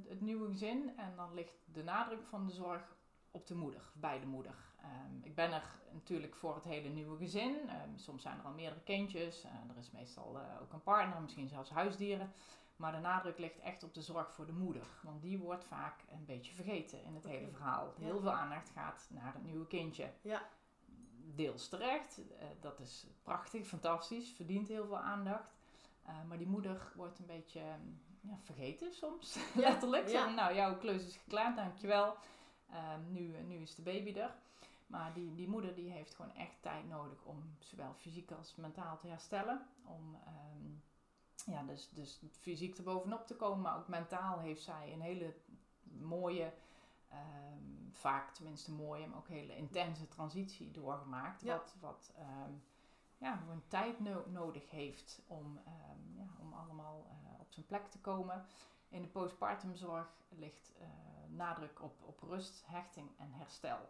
het 0.07 0.21
nieuwe 0.21 0.47
gezin 0.47 0.97
en 0.97 1.13
dan 1.15 1.33
ligt 1.33 1.59
de 1.73 1.83
nadruk 1.83 2.27
van 2.27 2.45
de 2.45 2.51
zorg 2.51 2.95
op 3.31 3.47
de 3.47 3.55
moeder, 3.55 3.81
bij 3.93 4.19
de 4.19 4.25
moeder. 4.25 4.55
Um, 4.81 5.21
ik 5.23 5.35
ben 5.35 5.53
er 5.53 5.63
natuurlijk 5.91 6.35
voor 6.35 6.55
het 6.55 6.63
hele 6.63 6.89
nieuwe 6.89 7.17
gezin. 7.17 7.55
Um, 7.55 7.97
soms 7.97 8.21
zijn 8.21 8.39
er 8.39 8.45
al 8.45 8.51
meerdere 8.51 8.81
kindjes. 8.81 9.43
er 9.43 9.77
is 9.77 9.91
meestal 9.91 10.39
ook 10.61 10.73
een 10.73 10.83
partner, 10.83 11.21
misschien 11.21 11.47
zelfs 11.47 11.69
huisdieren. 11.69 12.31
Maar 12.75 12.91
de 12.91 12.99
nadruk 12.99 13.37
ligt 13.37 13.59
echt 13.59 13.83
op 13.83 13.93
de 13.93 14.01
zorg 14.01 14.33
voor 14.33 14.45
de 14.45 14.53
moeder. 14.53 14.87
Want 15.03 15.21
die 15.21 15.39
wordt 15.39 15.65
vaak 15.65 16.03
een 16.11 16.25
beetje 16.25 16.53
vergeten 16.53 17.03
in 17.03 17.15
het 17.15 17.23
hele 17.23 17.49
verhaal. 17.49 17.93
Heel 17.99 18.19
veel 18.19 18.31
aandacht 18.31 18.69
gaat 18.69 19.07
naar 19.09 19.33
het 19.33 19.43
nieuwe 19.43 19.67
kindje. 19.67 20.09
Ja. 20.21 20.41
Deels 21.35 21.69
terecht. 21.69 22.17
eh, 22.39 22.47
dat 22.59 22.79
is 22.79 23.05
prachtig, 23.23 23.67
fantastisch. 23.67 24.29
Verdient 24.29 24.67
heel 24.67 24.85
veel 24.85 24.99
aandacht. 24.99 25.55
Eh, 26.03 26.13
maar 26.27 26.37
die 26.37 26.47
moeder 26.47 26.91
wordt 26.95 27.19
een 27.19 27.25
beetje 27.25 27.61
ja, 28.21 28.37
vergeten 28.43 28.93
soms. 28.93 29.37
Letterlijk. 29.55 30.07
Ja. 30.07 30.27
Zo, 30.27 30.33
nou, 30.33 30.55
jouw 30.55 30.77
klus 30.77 31.05
is 31.07 31.15
geklaard, 31.15 31.55
dankjewel. 31.55 32.15
Ehm 32.71 33.11
nu, 33.11 33.35
nu 33.47 33.55
is 33.55 33.75
de 33.75 33.81
baby 33.81 34.19
er. 34.19 34.35
Maar 34.87 35.13
die, 35.13 35.35
die 35.35 35.47
moeder 35.47 35.75
die 35.75 35.91
heeft 35.91 36.15
gewoon 36.15 36.33
echt 36.33 36.61
tijd 36.61 36.87
nodig 36.87 37.23
om 37.23 37.55
zowel 37.59 37.93
fysiek 37.93 38.31
als 38.31 38.55
mentaal 38.55 38.97
te 38.97 39.07
herstellen. 39.07 39.67
Om 39.83 40.15
ehm, 40.25 40.71
ja, 41.51 41.63
dus, 41.63 41.89
dus 41.89 42.21
fysiek 42.39 42.77
er 42.77 42.83
bovenop 42.83 43.27
te 43.27 43.35
komen, 43.35 43.61
maar 43.61 43.77
ook 43.77 43.87
mentaal 43.87 44.39
heeft 44.39 44.61
zij 44.63 44.93
een 44.93 45.01
hele 45.01 45.35
mooie, 45.99 46.53
ehm, 47.09 47.91
vaak 47.91 48.33
tenminste 48.33 48.71
mooie, 48.71 49.07
maar 49.07 49.17
ook 49.17 49.27
hele 49.27 49.55
intense 49.55 50.07
transitie 50.07 50.71
doorgemaakt. 50.71 51.41
Ja. 51.41 51.57
Wat, 51.57 51.75
wat 51.79 52.13
ehm, 52.17 52.51
ja, 53.17 53.35
gewoon 53.35 53.63
tijd 53.67 53.99
no- 53.99 54.25
nodig 54.27 54.69
heeft 54.69 55.21
om, 55.27 55.59
ehm, 55.65 56.17
ja, 56.17 56.27
om 56.39 56.53
allemaal 56.53 57.05
eh, 57.09 57.39
op 57.39 57.51
zijn 57.51 57.65
plek 57.65 57.87
te 57.87 57.99
komen. 57.99 58.45
In 58.89 59.01
de 59.01 59.07
postpartumzorg 59.07 60.07
ligt 60.29 60.71
eh, 60.79 60.87
nadruk 61.27 61.81
op, 61.81 62.03
op 62.03 62.19
rust, 62.19 62.63
hechting 62.65 63.09
en 63.17 63.31
herstel. 63.31 63.89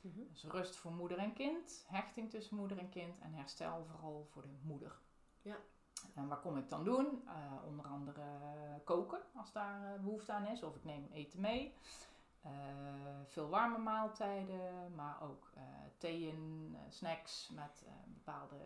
Mhm. 0.00 0.20
Dus 0.30 0.44
rust 0.44 0.76
voor 0.76 0.92
moeder 0.92 1.18
en 1.18 1.32
kind, 1.32 1.84
hechting 1.88 2.30
tussen 2.30 2.56
moeder 2.56 2.78
en 2.78 2.88
kind 2.88 3.18
en 3.18 3.32
herstel 3.32 3.84
vooral 3.84 4.26
voor 4.30 4.42
de 4.42 4.58
moeder. 4.62 4.98
Ja. 5.42 5.56
En 6.14 6.28
wat 6.28 6.40
kom 6.40 6.56
ik 6.56 6.68
dan 6.68 6.84
doen? 6.84 7.22
Eh, 7.26 7.66
onder 7.66 7.86
andere 7.86 8.22
koken 8.84 9.20
als 9.34 9.52
daar 9.52 9.94
eh, 9.94 10.00
behoefte 10.00 10.32
aan 10.32 10.46
is, 10.46 10.62
of 10.62 10.76
ik 10.76 10.84
neem 10.84 11.08
eten 11.12 11.40
mee. 11.40 11.74
Eh, 12.42 12.50
veel 13.26 13.48
warme 13.48 13.78
maaltijden, 13.78 14.94
maar 14.94 15.22
ook 15.22 15.50
eh 15.54 15.62
theeën, 15.98 16.70
eh, 16.74 16.80
snacks 16.88 17.48
met 17.54 17.84
bepaalde 18.06 18.56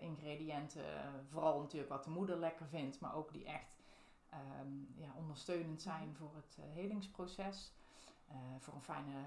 ingrediënten. 0.00 0.84
Vooral 1.30 1.60
natuurlijk 1.60 1.90
wat 1.90 2.04
de 2.04 2.10
moeder 2.10 2.36
lekker 2.36 2.66
vindt, 2.66 3.00
maar 3.00 3.14
ook 3.14 3.32
die 3.32 3.44
echt 3.44 3.76
ehm, 4.30 5.02
ja, 5.02 5.12
ondersteunend 5.16 5.82
zijn 5.82 6.14
voor 6.14 6.34
het 6.34 6.58
helingsproces. 6.72 7.72
Voor 8.58 8.74
een 8.74 8.82
fijne 8.82 9.24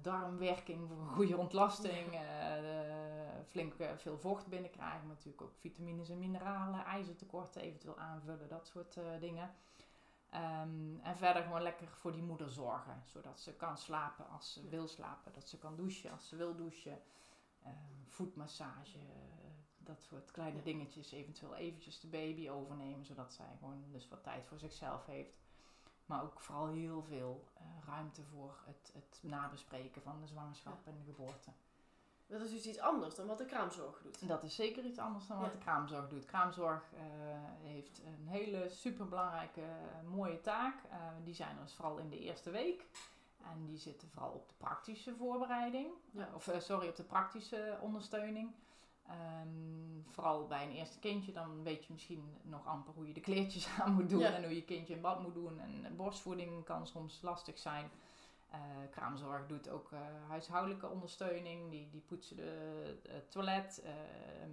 darmwerking, 0.00 0.88
voor 0.88 0.98
een 0.98 1.06
goede 1.08 1.36
ontlasting. 1.36 2.12
eh, 2.14 3.40
flink 3.48 3.74
veel 3.96 4.18
vocht 4.18 4.46
binnenkrijgen. 4.46 5.06
Maar 5.06 5.16
natuurlijk 5.16 5.42
ook 5.42 5.54
vitamines 5.58 6.08
en 6.08 6.18
mineralen, 6.18 6.84
ijzertekorten 6.84 7.62
eventueel 7.62 7.98
aanvullen, 7.98 8.48
dat 8.48 8.66
soort 8.66 8.98
dingen. 9.20 9.50
Ehm, 10.32 11.00
en 11.02 11.16
verder 11.16 11.42
gewoon 11.42 11.62
lekker 11.62 11.88
voor 11.88 12.12
die 12.12 12.22
moeder 12.22 12.50
zorgen. 12.50 13.02
Zodat 13.04 13.40
ze 13.40 13.52
kan 13.52 13.78
slapen 13.78 14.28
als 14.28 14.52
ze 14.52 14.62
Ja. 14.62 14.68
wil 14.70 14.88
slapen. 14.88 15.32
Dat 15.32 15.48
ze 15.48 15.58
kan 15.58 15.76
douchen 15.76 16.10
als 16.10 16.28
ze 16.28 16.36
wil 16.36 16.56
douchen. 16.56 17.02
Ehm, 17.62 17.74
voetmassage, 18.08 18.98
eh, 18.98 19.04
dat 19.78 20.02
soort 20.02 20.30
kleine 20.30 20.56
Ja. 20.58 20.64
dingetjes. 20.64 21.12
Eventueel 21.12 21.54
eventjes 21.54 22.00
de 22.00 22.06
baby 22.06 22.48
overnemen. 22.50 23.04
Zodat 23.04 23.32
zij 23.32 23.56
gewoon 23.58 23.84
dus 23.90 24.08
wat 24.08 24.22
tijd 24.22 24.46
voor 24.46 24.58
zichzelf 24.58 25.06
heeft. 25.06 25.40
Maar 26.06 26.22
ook 26.22 26.40
vooral 26.40 26.66
heel 26.68 27.02
veel 27.02 27.44
eh, 27.54 27.64
ruimte 27.86 28.24
voor 28.24 28.58
het, 28.64 28.90
het 28.94 29.18
nabespreken 29.22 30.02
van 30.02 30.20
de 30.20 30.26
zwangerschap 30.26 30.86
en 30.86 30.96
de 30.98 31.04
geboorte. 31.04 31.50
Dat 32.32 32.40
is 32.40 32.50
dus 32.50 32.66
iets 32.66 32.78
anders 32.78 33.14
dan 33.14 33.26
wat 33.26 33.38
de 33.38 33.44
kraamzorg 33.44 34.00
doet. 34.02 34.28
Dat 34.28 34.42
is 34.42 34.54
zeker 34.54 34.84
iets 34.84 34.98
anders 34.98 35.26
dan 35.26 35.38
wat 35.38 35.46
Ja. 35.46 35.52
de 35.52 35.58
kraamzorg 35.58 36.08
doet. 36.08 36.24
Kraamzorg 36.24 36.92
eh, 36.92 37.02
heeft 37.62 38.00
een 38.04 38.26
hele 38.26 38.68
superbelangrijke, 38.70 39.60
eh, 39.60 40.08
mooie 40.10 40.40
taak. 40.40 40.74
Eh, 40.90 40.98
die 41.24 41.34
zijn 41.34 41.56
er 41.56 41.62
dus 41.62 41.74
vooral 41.74 41.98
in 41.98 42.08
de 42.08 42.18
eerste 42.18 42.50
week. 42.50 42.86
En 43.52 43.66
die 43.66 43.78
zitten 43.78 44.08
vooral 44.08 44.30
op 44.32 44.48
de 44.48 44.54
praktische 44.58 45.14
voorbereiding. 45.14 45.88
Ja. 46.10 46.28
Of 46.34 46.50
sorry, 46.58 46.88
op 46.88 46.96
de 46.96 47.02
praktische 47.02 47.78
ondersteuning. 47.80 48.50
Ehm, 49.06 49.48
vooral 50.10 50.46
bij 50.46 50.64
een 50.64 50.72
eerste 50.72 50.98
kindje, 50.98 51.32
dan 51.32 51.62
weet 51.62 51.84
je 51.84 51.92
misschien 51.92 52.36
nog 52.42 52.66
amper 52.66 52.94
hoe 52.94 53.06
je 53.06 53.12
de 53.14 53.20
kleertjes 53.20 53.68
aan 53.80 53.92
moet 53.92 54.10
doen. 54.10 54.20
Ja. 54.20 54.32
En 54.32 54.42
hoe 54.44 54.54
je 54.54 54.64
kindje 54.64 54.94
in 54.94 55.00
bad 55.00 55.22
moet 55.22 55.34
doen. 55.34 55.60
En 55.60 55.96
borstvoeding 55.96 56.64
kan 56.64 56.86
soms 56.86 57.22
lastig 57.22 57.58
zijn. 57.58 57.90
Eh, 58.52 58.58
kraamzorg 58.90 59.46
doet 59.46 59.68
ook 59.68 59.92
eh, 59.92 59.98
huishoudelijke 60.28 60.88
ondersteuning. 60.88 61.70
Die, 61.70 61.88
die 61.90 62.00
poetsen 62.00 62.36
de, 62.36 62.98
het 63.08 63.30
toilet. 63.30 63.82
Ehm, 63.84 64.50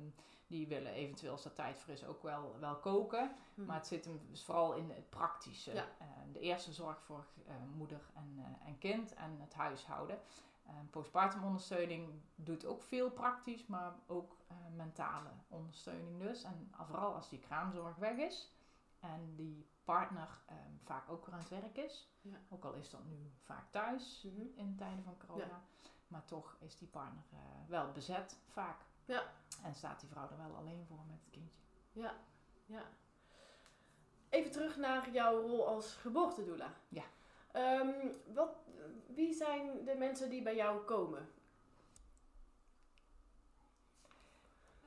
die 0.47 0.67
willen 0.67 0.91
eventueel, 0.91 1.31
als 1.31 1.45
er 1.45 1.53
tijd 1.53 1.79
voor 1.79 1.93
is, 1.93 2.05
ook 2.05 2.23
wel, 2.23 2.55
wel 2.59 2.75
koken. 2.75 3.31
Mhm. 3.53 3.67
Maar 3.67 3.75
het 3.75 3.87
zit 3.87 4.05
hem 4.05 4.21
dus 4.29 4.43
vooral 4.43 4.73
in 4.73 4.89
het 4.89 5.09
praktische. 5.09 5.73
Ja. 5.73 5.85
Eh, 5.97 6.07
de 6.33 6.39
eerste 6.39 6.73
zorg 6.73 7.01
voor 7.01 7.25
moeder 7.75 8.01
en, 8.15 8.57
en 8.65 8.77
kind 8.77 9.13
en 9.13 9.37
het 9.39 9.53
huishouden. 9.53 10.19
Eh, 10.65 10.73
postpartum 10.89 11.43
ondersteuning 11.43 12.09
doet 12.35 12.65
ook 12.65 12.83
veel 12.83 13.11
praktisch, 13.11 13.65
maar 13.65 13.93
ook 14.07 14.37
mentale 14.75 15.29
ondersteuning 15.47 16.19
dus. 16.19 16.43
En 16.43 16.71
vooral 16.87 17.13
als 17.13 17.29
die 17.29 17.39
kraamzorg 17.39 17.95
weg 17.95 18.17
is 18.17 18.51
en 18.99 19.33
die 19.35 19.67
partner 19.93 20.27
ehm, 20.46 20.58
vaak 20.84 21.10
ook 21.10 21.25
weer 21.25 21.34
aan 21.36 21.39
het 21.41 21.50
werk 21.50 21.77
is. 21.77 22.10
Ja. 22.22 22.38
Ook 22.50 22.63
al 22.63 22.74
is 22.74 22.89
dat 22.89 23.05
nu 23.05 23.31
vaak 23.43 23.72
thuis 23.72 24.24
Mhm. 24.24 24.41
in 24.55 24.75
tijden 24.75 25.03
van 25.03 25.17
corona. 25.17 25.46
Ja. 25.46 25.62
Maar 26.08 26.25
toch 26.25 26.55
is 26.60 26.77
die 26.77 26.88
partner 26.88 27.24
eh, 27.31 27.38
wel 27.67 27.91
bezet 27.91 28.38
vaak. 28.48 28.77
Ja. 29.05 29.24
En 29.63 29.75
staat 29.75 30.00
die 30.00 30.10
vrouw 30.10 30.29
er 30.29 30.38
wel 30.38 30.55
alleen 30.55 30.86
voor 30.88 30.98
met 31.08 31.19
het 31.22 31.29
kindje. 31.31 31.58
Ja, 31.91 32.13
ja. 32.65 32.84
Even 34.29 34.51
terug 34.51 34.77
naar 34.77 35.10
jouw 35.12 35.41
rol 35.41 35.67
als 35.67 35.93
geboortedoula. 35.96 36.74
Ja. 36.89 37.03
Ehm, 37.51 38.08
wat, 38.34 38.55
wie 39.08 39.34
zijn 39.34 39.86
de 39.86 39.96
mensen 39.96 40.29
die 40.29 40.41
bij 40.41 40.55
jou 40.55 40.79
komen? 40.86 41.29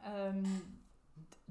Ehm, 0.03 0.45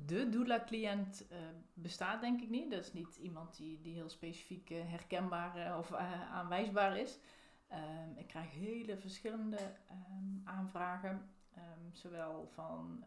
de 0.05 0.29
doula-cliënt 0.29 1.27
eh, 1.27 1.37
bestaat 1.73 2.21
denk 2.21 2.41
ik 2.41 2.49
niet. 2.49 2.71
Dat 2.71 2.79
is 2.79 2.93
niet 2.93 3.15
iemand 3.15 3.57
die, 3.57 3.81
die 3.81 3.93
heel 3.93 4.09
specifiek 4.09 4.69
eh, 4.69 4.89
herkenbaar 4.89 5.55
eh, 5.55 5.77
of 5.77 5.93
aanwijsbaar 6.31 6.97
is. 6.97 7.19
Ehm, 7.67 8.09
ik 8.15 8.27
krijg 8.27 8.51
hele 8.51 8.97
verschillende 8.97 9.57
ehm, 9.57 10.47
aanvragen. 10.47 11.29
Ehm, 11.53 11.91
zowel 11.91 12.47
van 12.53 13.03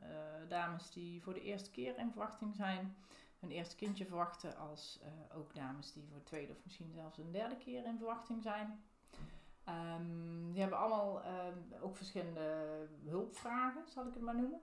dames 0.48 0.90
die 0.90 1.22
voor 1.22 1.34
de 1.34 1.42
eerste 1.42 1.70
keer 1.70 1.98
in 1.98 2.10
verwachting 2.10 2.54
zijn, 2.54 2.96
hun 3.38 3.50
eerste 3.50 3.76
kindje 3.76 4.06
verwachten, 4.06 4.56
als 4.56 5.00
ook 5.34 5.54
dames 5.54 5.92
die 5.92 6.04
voor 6.08 6.18
de 6.18 6.24
tweede 6.24 6.52
of 6.52 6.64
misschien 6.64 6.92
zelfs 6.92 7.18
een 7.18 7.32
derde 7.32 7.56
keer 7.56 7.84
in 7.84 7.96
verwachting 7.96 8.42
zijn. 8.42 8.80
Ehm, 9.64 10.52
die 10.52 10.60
hebben 10.60 10.78
allemaal 10.78 11.22
ook 11.80 11.96
verschillende 11.96 12.66
hulpvragen, 13.04 13.82
zal 13.88 14.06
ik 14.06 14.14
het 14.14 14.22
maar 14.22 14.36
noemen. 14.36 14.60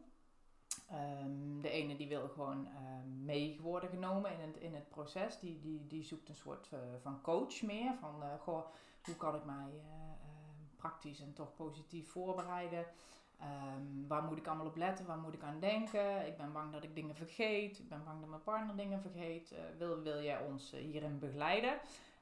Ehm, 0.92 1.51
de 1.62 1.70
ene 1.70 1.96
die 1.96 2.08
wil 2.08 2.28
gewoon 2.28 2.68
ehm, 2.68 3.26
mee 3.26 3.60
worden 3.62 3.90
genomen 3.90 4.32
in 4.32 4.40
het, 4.40 4.58
in 4.58 4.74
het 4.74 4.90
proces. 4.90 5.40
Die, 5.40 5.60
die, 5.60 5.88
die 5.88 6.04
zoekt 6.04 6.30
een 6.30 6.36
soort 6.36 6.70
eh, 6.72 6.80
van 7.02 7.22
coach 7.22 7.62
meer. 7.62 7.94
Van 8.00 8.24
eh, 8.24 8.28
goh, 8.40 8.66
hoe 9.06 9.16
kan 9.16 9.36
ik 9.36 9.46
mij 9.46 9.56
eh, 9.56 9.72
eh, 9.72 10.76
praktisch 10.76 11.20
en 11.20 11.34
toch 11.34 11.56
positief 11.56 12.10
voorbereiden? 12.10 12.86
Ehm, 13.40 14.08
waar 14.08 14.24
moet 14.24 14.38
ik 14.38 14.48
allemaal 14.48 14.66
op 14.66 14.76
letten? 14.76 15.06
Waar 15.06 15.18
moet 15.18 15.34
ik 15.34 15.44
aan 15.44 15.60
denken? 15.60 16.28
Ik 16.28 16.38
ben 16.38 16.52
bang 16.52 16.72
dat 16.72 16.84
ik 16.84 16.96
dingen 16.96 17.16
vergeet. 17.16 17.80
Ik 17.80 17.90
ben 17.90 18.04
bang 18.04 18.20
dat 18.20 18.30
mijn 18.30 18.44
partner 18.44 18.76
dingen 18.76 19.02
vergeet. 19.02 19.56
Wil, 19.78 20.02
wil 20.02 20.22
jij 20.22 20.46
ons 20.46 20.72
hierin 20.72 21.20
begeleiden? 21.20 21.80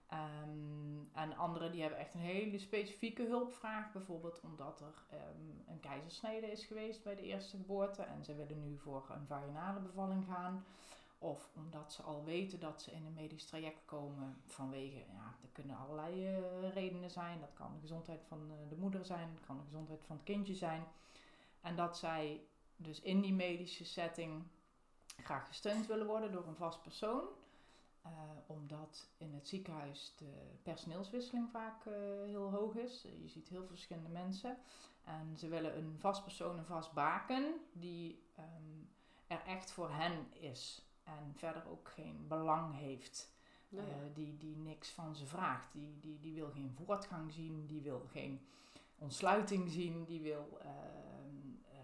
Ehm, 0.10 1.00
en 1.14 1.38
anderen 1.38 1.72
die 1.72 1.82
hebben 1.82 2.00
echt 2.00 2.14
een 2.14 2.20
hele 2.20 2.58
specifieke 2.58 3.24
hulpvraag. 3.24 3.92
Bijvoorbeeld 3.92 4.40
omdat 4.42 4.82
er 4.82 5.04
ehm, 5.10 5.72
een 5.72 5.80
keizersnede 5.80 6.52
is 6.52 6.66
geweest 6.66 7.04
bij 7.04 7.16
de 7.16 7.22
eerste 7.22 7.58
geboorte. 7.58 8.02
En 8.02 8.24
ze 8.24 8.36
willen 8.36 8.62
nu 8.62 8.78
voor 8.78 9.10
een 9.10 9.28
vaginale 9.28 9.80
bevalling 9.80 10.26
gaan. 10.26 10.66
Of 11.18 11.50
omdat 11.56 11.94
ze 11.94 12.02
al 12.02 12.24
weten 12.24 12.60
dat 12.60 12.82
ze 12.82 12.92
in 12.92 13.06
een 13.06 13.14
medisch 13.14 13.46
traject 13.46 13.86
komen 13.86 14.42
vanwege, 14.46 14.98
ja, 14.98 15.36
er 15.42 15.50
kunnen 15.52 15.78
allerlei 15.78 16.26
eh, 16.26 16.74
redenen 16.74 17.12
zijn. 17.12 17.40
Dat 17.40 17.54
kan 17.54 17.74
de 17.74 17.80
gezondheid 17.80 18.24
van 18.28 18.52
eh, 18.52 18.70
de 18.70 18.76
moeder 18.76 19.06
zijn, 19.06 19.30
dat 19.34 19.46
kan 19.46 19.58
de 19.58 19.64
gezondheid 19.64 20.04
van 20.04 20.16
het 20.16 20.26
kindje 20.26 20.56
zijn. 20.56 20.84
En 21.62 21.76
dat 21.76 21.98
zij 21.98 22.42
dus 22.76 23.02
in 23.02 23.22
die 23.22 23.34
medische 23.34 23.86
setting 23.86 24.44
graag 25.24 25.48
gesteund 25.48 25.88
willen 25.88 26.08
worden 26.08 26.32
door 26.32 26.48
een 26.48 26.56
vast 26.56 26.82
persoon. 26.82 27.24
Eh, 28.02 28.12
omdat 28.48 29.10
in 29.18 29.34
het 29.34 29.48
ziekenhuis 29.48 30.14
de 30.18 30.58
personeelswisseling 30.64 31.50
vaak 31.52 31.86
eh, 31.86 31.94
heel 32.26 32.52
hoog 32.52 32.76
is. 32.76 33.02
Je 33.02 33.28
ziet 33.28 33.48
heel 33.48 33.60
veel 33.60 33.68
verschillende 33.68 34.10
mensen. 34.10 34.58
En 35.04 35.38
ze 35.38 35.48
willen 35.48 35.78
een 35.78 35.96
vast 36.00 36.24
persoon, 36.24 36.58
een 36.58 36.66
vast 36.66 36.94
baken, 36.94 37.54
die 37.72 38.24
ehm, 38.36 38.84
er 39.28 39.42
echt 39.46 39.72
voor 39.72 39.90
hen 39.90 40.28
is. 40.34 40.84
En 41.04 41.34
verder 41.36 41.70
ook 41.70 41.90
geen 41.90 42.28
belang 42.28 42.76
heeft. 42.76 43.38
Nou. 43.70 43.88
Eh, 43.88 43.96
die, 44.14 44.38
die 44.38 44.58
niks 44.58 44.90
van 44.90 45.16
ze 45.16 45.26
vraagt. 45.26 45.74
Die, 45.74 46.00
die, 46.00 46.20
die 46.20 46.34
wil 46.34 46.52
geen 46.52 46.74
voortgang 46.86 47.32
zien, 47.32 47.66
die 47.66 47.82
wil 47.82 48.06
geen 48.12 48.48
ontsluiting 48.98 49.70
zien, 49.70 50.06
die 50.06 50.22
wil, 50.22 50.58
ehm, 50.62 51.36
eh, 51.72 51.80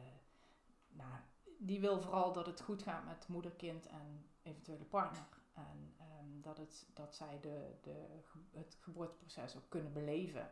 nou, 0.89 1.12
die 1.57 1.79
wil 1.79 2.01
vooral 2.01 2.34
dat 2.34 2.45
het 2.45 2.62
goed 2.62 2.84
gaat 2.84 3.05
met 3.05 3.27
moeder, 3.27 3.51
kind 3.51 3.88
en 3.88 4.25
eventuele 4.41 4.86
partner. 4.86 5.25
En 5.55 5.93
ehm, 5.97 6.41
dat, 6.41 6.57
het, 6.57 6.88
dat 6.93 7.15
zij 7.15 7.39
de, 7.41 7.75
de, 7.81 8.21
het 8.51 8.77
geboorteproces 8.81 9.55
ook 9.55 9.69
kunnen 9.69 9.93
beleven. 9.93 10.51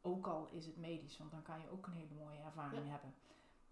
Ook 0.00 0.26
al 0.26 0.48
is 0.50 0.66
het 0.66 0.76
medisch, 0.76 1.18
want 1.18 1.30
dan 1.30 1.42
kan 1.42 1.60
je 1.60 1.70
ook 1.70 1.86
een 1.86 1.92
hele 1.92 2.14
mooie 2.14 2.38
ervaring 2.38 2.88
hebben. 2.88 3.14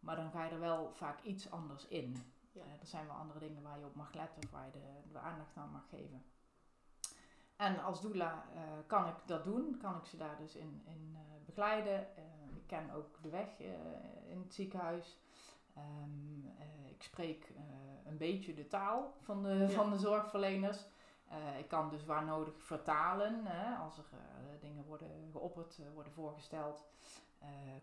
Maar 0.01 0.17
dan 0.17 0.31
ga 0.31 0.45
je 0.45 0.51
er 0.51 0.61
wel 0.61 0.93
vaak 0.93 1.23
iets 1.23 1.51
anders 1.51 1.87
in. 1.87 2.17
Ja. 2.53 2.65
er 2.81 2.87
zijn 2.87 3.07
wel 3.07 3.17
andere 3.17 3.39
dingen 3.39 3.63
waar 3.63 3.79
je 3.79 3.85
op 3.85 3.95
mag 3.95 4.15
letten 4.15 4.43
of 4.45 4.51
waar 4.51 4.67
je 4.67 4.73
de, 4.73 5.13
de 5.13 5.19
aandacht 5.19 5.57
aan 5.57 5.71
mag 5.71 5.89
geven. 5.89 6.25
En 7.57 7.83
als 7.83 8.01
doula 8.01 8.45
uh, 8.55 8.61
kan 8.87 9.09
ik 9.09 9.15
dat 9.27 9.45
doen, 9.45 9.77
kan 9.79 9.97
ik 9.97 10.05
ze 10.05 10.17
daar 10.17 10.37
dus 10.37 10.57
in, 10.57 10.83
in 10.85 11.11
uh, 11.13 11.21
begeleiden. 11.47 12.01
Ik 12.55 12.67
ken 12.67 12.91
ook 12.91 13.23
de 13.23 13.29
weg 13.29 13.59
in 14.29 14.41
het 14.41 14.55
ziekenhuis. 14.55 15.19
Um, 15.77 16.53
ik 16.89 17.03
spreek 17.03 17.53
een 18.05 18.17
beetje 18.17 18.55
de 18.55 18.67
taal 18.67 19.15
van 19.21 19.43
de, 19.43 19.71
van 19.71 19.91
de 19.91 19.99
zorgverleners. 19.99 20.85
ik 21.59 21.69
kan 21.69 21.91
dus 21.91 22.05
waar 22.05 22.25
nodig 22.25 22.63
vertalen, 22.63 23.41
hè, 23.45 23.77
als 23.77 23.99
er 23.99 24.05
dingen 24.61 24.85
worden 24.85 25.29
geopperd, 25.33 25.81
worden 25.95 26.13
voorgesteld. 26.13 26.85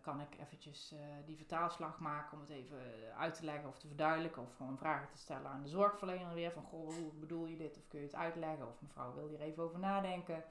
Kan 0.01 0.21
ik 0.21 0.39
eventjes 0.39 0.95
die 1.25 1.37
vertaalslag 1.37 1.99
maken 1.99 2.33
om 2.33 2.39
het 2.39 2.49
even 2.49 2.77
uit 3.17 3.33
te 3.33 3.45
leggen 3.45 3.69
of 3.69 3.77
te 3.77 3.87
verduidelijken. 3.87 4.41
Of 4.41 4.55
gewoon 4.55 4.77
vragen 4.77 5.09
te 5.09 5.17
stellen 5.17 5.51
aan 5.51 5.63
de 5.63 5.69
zorgverlener 5.69 6.33
weer. 6.33 6.51
Van, 6.51 6.63
goh, 6.63 6.87
hoe 6.87 7.13
bedoel 7.19 7.45
je 7.45 7.57
dit? 7.57 7.77
Of 7.77 7.87
kun 7.87 7.99
je 7.99 8.05
het 8.05 8.15
uitleggen? 8.15 8.67
Of 8.67 8.81
mevrouw 8.81 9.13
wil 9.13 9.27
hier 9.27 9.41
even 9.41 9.63
over 9.63 9.79
nadenken. 9.79 10.43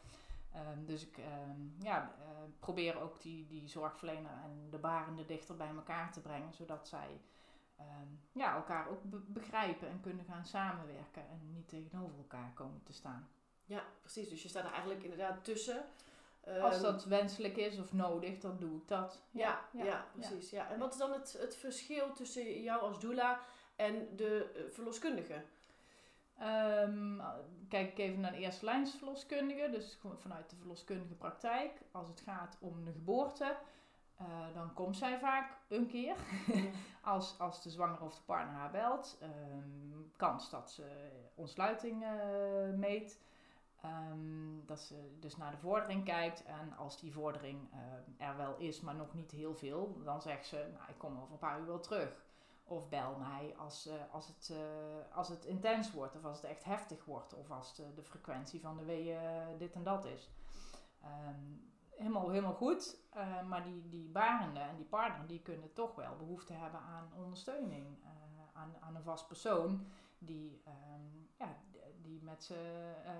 Um, 0.56 0.86
dus 0.86 1.06
ik 1.06 1.18
um, 1.18 1.76
ja, 1.80 2.14
uh, 2.20 2.26
probeer 2.58 3.00
ook 3.00 3.20
die, 3.20 3.46
die 3.46 3.68
zorgverlener 3.68 4.32
en 4.44 4.70
de 4.70 4.78
barende 4.78 5.24
dichter 5.24 5.56
bij 5.56 5.68
elkaar 5.76 6.12
te 6.12 6.20
brengen. 6.20 6.54
Zodat 6.54 6.88
zij 6.88 7.20
um, 7.80 8.20
ja, 8.32 8.54
elkaar 8.54 8.88
ook 8.88 9.02
be 9.02 9.18
begrijpen 9.26 9.88
en 9.88 10.00
kunnen 10.00 10.24
gaan 10.24 10.44
samenwerken. 10.44 11.22
En 11.28 11.52
niet 11.52 11.68
tegenover 11.68 12.16
elkaar 12.18 12.52
komen 12.54 12.82
te 12.82 12.92
staan. 12.92 13.28
Ja, 13.64 13.82
precies. 14.00 14.28
Dus 14.28 14.42
je 14.42 14.48
staat 14.48 14.64
er 14.64 14.72
eigenlijk 14.72 15.02
inderdaad 15.02 15.44
tussen 15.44 15.84
als 16.62 16.74
ehm, 16.74 16.82
dat 16.82 17.04
wenselijk 17.04 17.56
is 17.56 17.78
of 17.78 17.92
nodig, 17.92 18.38
dan 18.38 18.56
doe 18.58 18.76
ik 18.76 18.88
dat. 18.88 19.22
Ja, 19.30 19.68
ja, 19.72 20.06
precies. 20.12 20.50
Ja. 20.50 20.70
En 20.70 20.78
wat 20.78 20.92
is 20.92 20.98
dan 20.98 21.12
het, 21.12 21.36
het 21.40 21.56
verschil 21.56 22.12
tussen 22.12 22.62
jou 22.62 22.80
als 22.80 23.00
doula 23.00 23.40
en 23.76 24.16
de 24.16 24.52
uh, 24.56 24.72
verloskundige? 24.72 25.42
Um, 26.42 27.22
kijk 27.68 27.98
even 27.98 28.20
naar 28.20 28.32
de 28.32 28.38
eerste 28.38 28.64
lijnsverloskundige, 28.64 29.70
dus 29.70 29.98
vanuit 30.18 30.50
de 30.50 30.56
verloskundige 30.56 31.14
praktijk. 31.14 31.80
Als 31.90 32.08
het 32.08 32.20
gaat 32.20 32.56
om 32.60 32.84
de 32.84 32.92
geboorte, 32.92 33.56
uh, 34.20 34.26
dan 34.54 34.74
komt 34.74 34.96
zij 34.96 35.18
vaak 35.18 35.56
een 35.68 35.86
keer. 35.86 36.16
als, 37.02 37.38
als 37.38 37.62
de 37.62 37.70
zwanger 37.70 38.02
of 38.02 38.14
de 38.14 38.22
partner 38.22 38.54
haar 38.54 38.70
belt. 38.70 39.18
Um, 39.22 40.12
kans 40.16 40.50
dat 40.50 40.70
ze 40.70 41.10
ontsluiting 41.34 42.02
uh, 42.02 42.74
meet. 42.76 43.20
Um, 43.84 44.62
dat 44.66 44.80
ze 44.80 45.16
dus 45.20 45.36
naar 45.36 45.50
de 45.50 45.56
vordering 45.56 46.04
kijkt 46.04 46.44
en 46.44 46.76
als 46.76 47.00
die 47.00 47.12
vordering 47.12 47.68
uh, 47.72 48.28
er 48.28 48.36
wel 48.36 48.56
is, 48.56 48.80
maar 48.80 48.94
nog 48.94 49.14
niet 49.14 49.30
heel 49.30 49.54
veel, 49.54 50.00
dan 50.04 50.22
zegt 50.22 50.46
ze, 50.46 50.56
nou 50.56 50.90
ik 50.90 50.98
kom 50.98 51.18
over 51.18 51.32
een 51.32 51.38
paar 51.38 51.60
uur 51.60 51.66
wel 51.66 51.80
terug. 51.80 52.27
Of 52.68 52.88
bel 52.88 53.16
mij 53.16 53.54
als, 53.56 53.86
uh, 53.86 53.92
als, 54.10 54.26
het, 54.26 54.48
uh, 54.52 55.16
als 55.16 55.28
het 55.28 55.44
intens 55.44 55.92
wordt 55.92 56.16
of 56.16 56.24
als 56.24 56.36
het 56.36 56.50
echt 56.50 56.64
heftig 56.64 57.04
wordt 57.04 57.34
of 57.34 57.50
als 57.50 57.74
de, 57.74 57.94
de 57.94 58.02
frequentie 58.02 58.60
van 58.60 58.76
de 58.76 58.84
weeën 58.84 59.58
dit 59.58 59.74
en 59.74 59.82
dat 59.82 60.04
is. 60.04 60.30
Um, 61.04 61.72
helemaal, 61.90 62.28
helemaal 62.28 62.54
goed, 62.54 62.96
maar 63.48 63.64
die, 63.64 63.88
die 63.88 64.08
barende 64.08 64.60
en 64.60 64.76
die 64.76 64.84
partner 64.84 65.26
die 65.26 65.42
kunnen 65.42 65.72
toch 65.72 65.94
wel 65.94 66.16
behoefte 66.16 66.52
hebben 66.52 66.80
aan 66.80 67.12
ondersteuning, 67.16 67.86
aan, 68.52 68.76
aan 68.80 68.96
een 68.96 69.02
vast 69.02 69.26
persoon 69.26 69.86
die 70.18 70.62
um, 70.66 71.28
ja, 71.38 71.56
die 72.02 72.22
met 72.22 72.44
ze 72.44 72.92
uh, 73.04 73.10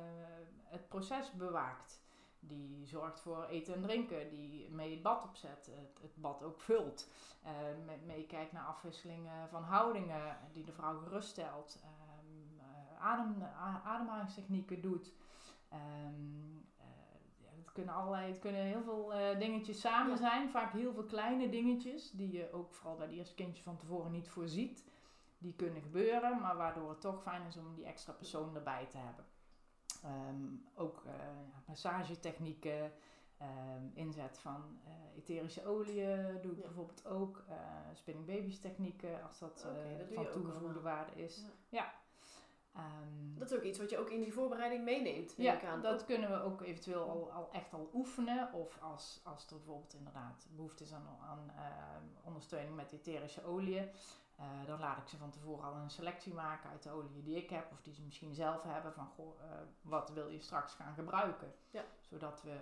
het 0.64 0.88
proces 0.88 1.32
bewaakt. 1.32 2.00
Die 2.48 2.86
zorgt 2.86 3.20
voor 3.20 3.44
eten 3.44 3.74
en 3.74 3.82
drinken, 3.82 4.30
die 4.30 4.70
mee 4.70 4.90
het 4.90 5.02
bad 5.02 5.24
opzet, 5.24 5.70
het, 5.70 5.98
het 6.02 6.16
bad 6.16 6.42
ook 6.42 6.60
vult. 6.60 7.08
Uh, 7.44 7.50
meekijkt 8.06 8.52
naar 8.52 8.66
afwisselingen 8.66 9.48
van 9.48 9.62
houdingen, 9.62 10.36
die 10.52 10.64
de 10.64 10.72
vrouw 10.72 10.98
geruststelt. 10.98 11.82
Um, 11.84 12.60
adem, 12.98 13.42
ademhalingstechnieken 13.84 14.80
doet. 14.80 15.12
Um, 15.72 16.66
het 17.56 17.72
kunnen 17.72 17.94
allerlei, 17.94 18.30
het 18.30 18.38
kunnen 18.38 18.60
heel 18.60 18.82
veel 18.82 19.14
uh, 19.14 19.38
dingetjes 19.38 19.80
samen 19.80 20.16
zijn. 20.16 20.50
Vaak 20.50 20.72
heel 20.72 20.92
veel 20.92 21.04
kleine 21.04 21.48
dingetjes 21.48 22.10
die 22.10 22.32
je 22.32 22.52
ook 22.52 22.74
vooral 22.74 22.96
bij 22.96 23.06
de 23.06 23.14
eerste 23.14 23.34
kindje 23.34 23.62
van 23.62 23.76
tevoren 23.76 24.10
niet 24.10 24.28
voorziet 24.28 24.84
die 25.38 25.54
kunnen 25.54 25.82
gebeuren, 25.82 26.40
maar 26.40 26.56
waardoor 26.56 26.90
het 26.90 27.00
toch 27.00 27.22
fijn 27.22 27.46
is 27.46 27.56
om 27.56 27.74
die 27.74 27.84
extra 27.84 28.12
persoon 28.12 28.54
erbij 28.54 28.86
te 28.86 28.98
hebben. 28.98 29.24
Um, 30.04 30.64
ook 30.74 31.02
uh, 31.06 31.12
massagetechnieken, 31.66 32.92
um, 33.42 33.90
inzet 33.94 34.38
van 34.38 34.78
uh, 34.84 35.16
etherische 35.16 35.66
oliën 35.66 36.38
doe 36.42 36.52
ik 36.52 36.60
bijvoorbeeld 36.62 37.06
ook. 37.06 37.44
Uh, 37.48 37.54
spinning 37.94 38.26
babies 38.26 38.58
technieken, 38.58 39.22
als 39.22 39.38
dat, 39.38 39.66
okay, 39.68 39.98
dat 39.98 40.08
van 40.14 40.30
toegevoegde 40.30 40.80
waarde 40.80 41.22
is. 41.22 41.36
Ja. 41.36 41.52
ja. 41.68 41.92
Um, 42.76 43.38
dat 43.38 43.50
is 43.50 43.56
ook 43.56 43.62
iets 43.62 43.78
wat 43.78 43.90
je 43.90 43.98
ook 43.98 44.10
in 44.10 44.20
die 44.20 44.32
voorbereiding 44.32 44.84
meeneemt. 44.84 45.34
Ja, 45.36 45.60
aan. 45.62 45.82
dat 45.82 46.04
kunnen 46.04 46.30
we 46.30 46.42
ook 46.42 46.62
eventueel 46.62 47.08
al, 47.08 47.32
al 47.32 47.48
echt 47.52 47.72
al 47.72 47.90
oefenen. 47.94 48.52
Of 48.52 48.78
als, 48.82 49.20
als 49.24 49.50
er 49.50 49.56
bijvoorbeeld 49.56 49.94
inderdaad 49.94 50.46
behoefte 50.56 50.84
is 50.84 50.92
aan, 50.92 51.06
aan 51.20 51.50
ondersteuning 52.22 52.76
met 52.76 52.92
etherische 52.92 53.44
oliën. 53.44 53.90
Uh, 54.40 54.44
dan 54.66 54.78
laat 54.78 54.98
ik 54.98 55.08
ze 55.08 55.16
van 55.16 55.30
tevoren 55.30 55.64
al 55.64 55.74
een 55.74 55.90
selectie 55.90 56.34
maken 56.34 56.70
uit 56.70 56.82
de 56.82 56.90
olie 56.90 57.22
die 57.22 57.36
ik 57.36 57.50
heb, 57.50 57.72
of 57.72 57.82
die 57.82 57.94
ze 57.94 58.02
misschien 58.02 58.34
zelf 58.34 58.62
hebben, 58.62 58.92
van 58.92 59.06
goh, 59.06 59.40
uh, 59.40 59.50
wat 59.82 60.10
wil 60.10 60.28
je 60.28 60.40
straks 60.40 60.74
gaan 60.74 60.94
gebruiken. 60.94 61.54
Ja. 61.70 61.84
Zodat 62.00 62.42
we 62.42 62.60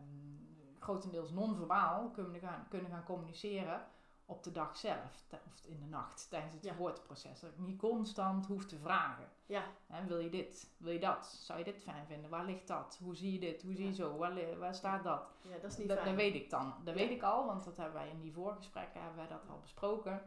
um, 0.00 0.76
grotendeels 0.78 1.30
non-verbaal 1.30 2.10
kunnen 2.10 2.40
gaan, 2.40 2.66
kunnen 2.68 2.90
gaan 2.90 3.04
communiceren 3.04 3.86
op 4.26 4.42
de 4.42 4.52
dag 4.52 4.76
zelf, 4.76 5.24
of 5.46 5.64
in 5.64 5.80
de 5.80 5.86
nacht, 5.86 6.26
tijdens 6.30 6.52
het 6.52 6.64
ja. 6.64 6.72
geboorteproces. 6.72 7.40
Dat 7.40 7.50
ik 7.50 7.58
niet 7.58 7.78
constant 7.78 8.46
hoef 8.46 8.66
te 8.66 8.78
vragen. 8.78 9.28
Ja. 9.46 9.62
Wil 10.06 10.18
je 10.18 10.30
dit? 10.30 10.70
Wil 10.76 10.92
je 10.92 10.98
dat? 10.98 11.26
Zou 11.26 11.58
je 11.58 11.64
dit 11.64 11.82
fijn 11.82 12.06
vinden? 12.06 12.30
Waar 12.30 12.44
ligt 12.44 12.66
dat? 12.66 12.98
Hoe 13.02 13.16
zie 13.16 13.32
je 13.32 13.38
dit? 13.38 13.62
Hoe 13.62 13.74
zie 13.74 13.86
je 13.86 13.94
zo? 13.94 14.16
Waar, 14.16 14.58
waar 14.58 14.74
staat 14.74 15.04
dat? 15.04 15.30
Ja, 15.42 15.58
dat 15.58 15.70
is 15.70 15.76
niet 15.76 15.88
dat, 15.88 15.96
fijn. 15.96 16.08
Dat 16.08 16.16
weet 16.16 16.34
ik 16.34 16.50
dan. 16.50 16.74
Dat 16.84 16.94
weet 16.94 17.10
ik 17.10 17.22
al, 17.22 17.46
want 17.46 17.64
dat 17.64 17.76
hebben 17.76 17.94
wij 17.94 18.10
in 18.10 18.20
die 18.20 18.32
voorgesprekken 18.32 19.00
hebben 19.00 19.18
wij 19.18 19.28
dat 19.28 19.48
al 19.48 19.60
besproken. 19.60 20.22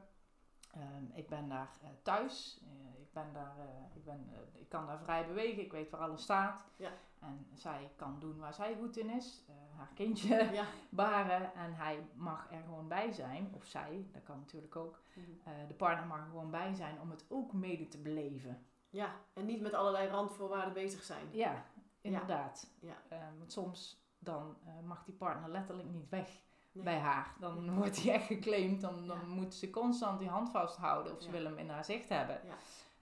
Um, 0.77 1.11
ik 1.13 1.27
ben 1.27 1.49
daar 1.49 1.69
uh, 1.83 1.89
thuis. 2.01 2.61
Uh, 2.63 3.01
ik, 3.01 3.13
ben 3.13 3.33
daar, 3.33 3.55
uh, 3.57 3.95
ik, 3.95 4.03
ben, 4.03 4.29
ik 4.53 4.69
kan 4.69 4.85
daar 4.85 4.99
vrij 4.99 5.27
bewegen. 5.27 5.63
Ik 5.63 5.71
weet 5.71 5.89
waar 5.89 6.01
alles 6.01 6.21
staat. 6.21 6.61
Ja. 6.75 6.91
En 7.19 7.47
zij 7.53 7.91
kan 7.95 8.19
doen 8.19 8.37
waar 8.37 8.53
zij 8.53 8.75
goed 8.75 8.97
in 8.97 9.09
is. 9.09 9.45
haar 9.77 9.91
kindje 9.93 10.49
ja. 10.53 10.65
baren. 10.89 11.53
En 11.53 11.73
hij 11.73 12.07
mag 12.13 12.51
er 12.51 12.63
gewoon 12.63 12.87
bij 12.87 13.11
zijn. 13.11 13.51
Of 13.55 13.65
zij, 13.65 14.07
dat 14.11 14.23
kan 14.23 14.39
natuurlijk 14.39 14.75
ook. 14.75 15.01
-hmm. 15.13 15.67
de 15.67 15.73
partner 15.73 16.07
mag 16.07 16.19
er 16.19 16.29
gewoon 16.29 16.51
bij 16.51 16.73
zijn 16.73 16.99
om 16.99 17.09
het 17.09 17.25
ook 17.27 17.53
mede 17.53 17.87
te 17.87 17.97
beleven. 17.97 18.65
Ja, 18.89 19.15
en 19.33 19.45
niet 19.45 19.61
met 19.61 19.73
allerlei 19.73 20.07
randvoorwaarden 20.07 20.73
bezig 20.73 21.03
zijn. 21.03 21.27
Ja, 21.31 21.65
inderdaad. 22.01 22.71
Ja. 22.79 22.95
ja. 23.09 23.33
want 23.37 23.51
soms 23.51 24.05
dan 24.19 24.57
mag 24.83 25.03
die 25.03 25.13
partner 25.13 25.49
letterlijk 25.49 25.89
niet 25.89 26.09
weg 26.09 26.41
bij 26.71 26.97
haar. 26.97 27.33
Dan 27.39 27.75
wordt 27.75 28.03
hij 28.03 28.13
echt 28.13 28.25
geclaimd. 28.25 28.81
Dan, 28.81 29.07
dan 29.07 29.27
moet 29.27 29.53
ze 29.53 29.69
constant 29.69 30.19
die 30.19 30.29
hand 30.29 30.49
vasthouden 30.49 31.13
of 31.13 31.21
ze 31.21 31.31
willen 31.31 31.51
hem 31.51 31.59
in 31.59 31.69
haar 31.69 31.85
zicht 31.85 32.09
hebben. 32.09 32.41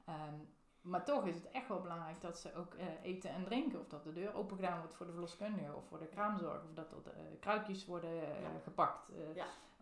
Um, 0.10 0.48
maar 0.82 1.06
toch 1.06 1.26
is 1.26 1.36
het 1.36 1.52
echt 1.52 1.68
wel 1.68 1.82
belangrijk 1.82 2.22
dat 2.22 2.40
ze 2.40 2.56
ook 2.56 2.74
uh, 2.74 2.84
eten 3.02 3.30
en 3.30 3.44
drinken. 3.44 3.80
Of 3.80 3.88
dat 3.88 4.04
de 4.04 4.14
deur 4.14 4.34
open 4.34 4.56
gedaan 4.56 4.80
wordt 4.80 4.96
voor 4.96 5.06
de 5.06 5.12
verloskundige 5.12 5.76
of 5.76 5.88
voor 5.88 6.00
de 6.00 6.08
kraamzorg. 6.08 6.64
Of 6.64 6.74
dat 6.74 6.92
er 6.92 6.98
uh, 6.98 7.40
kruikjes 7.40 7.86
worden 7.86 8.14
uh, 8.14 8.48
gepakt. 8.64 9.12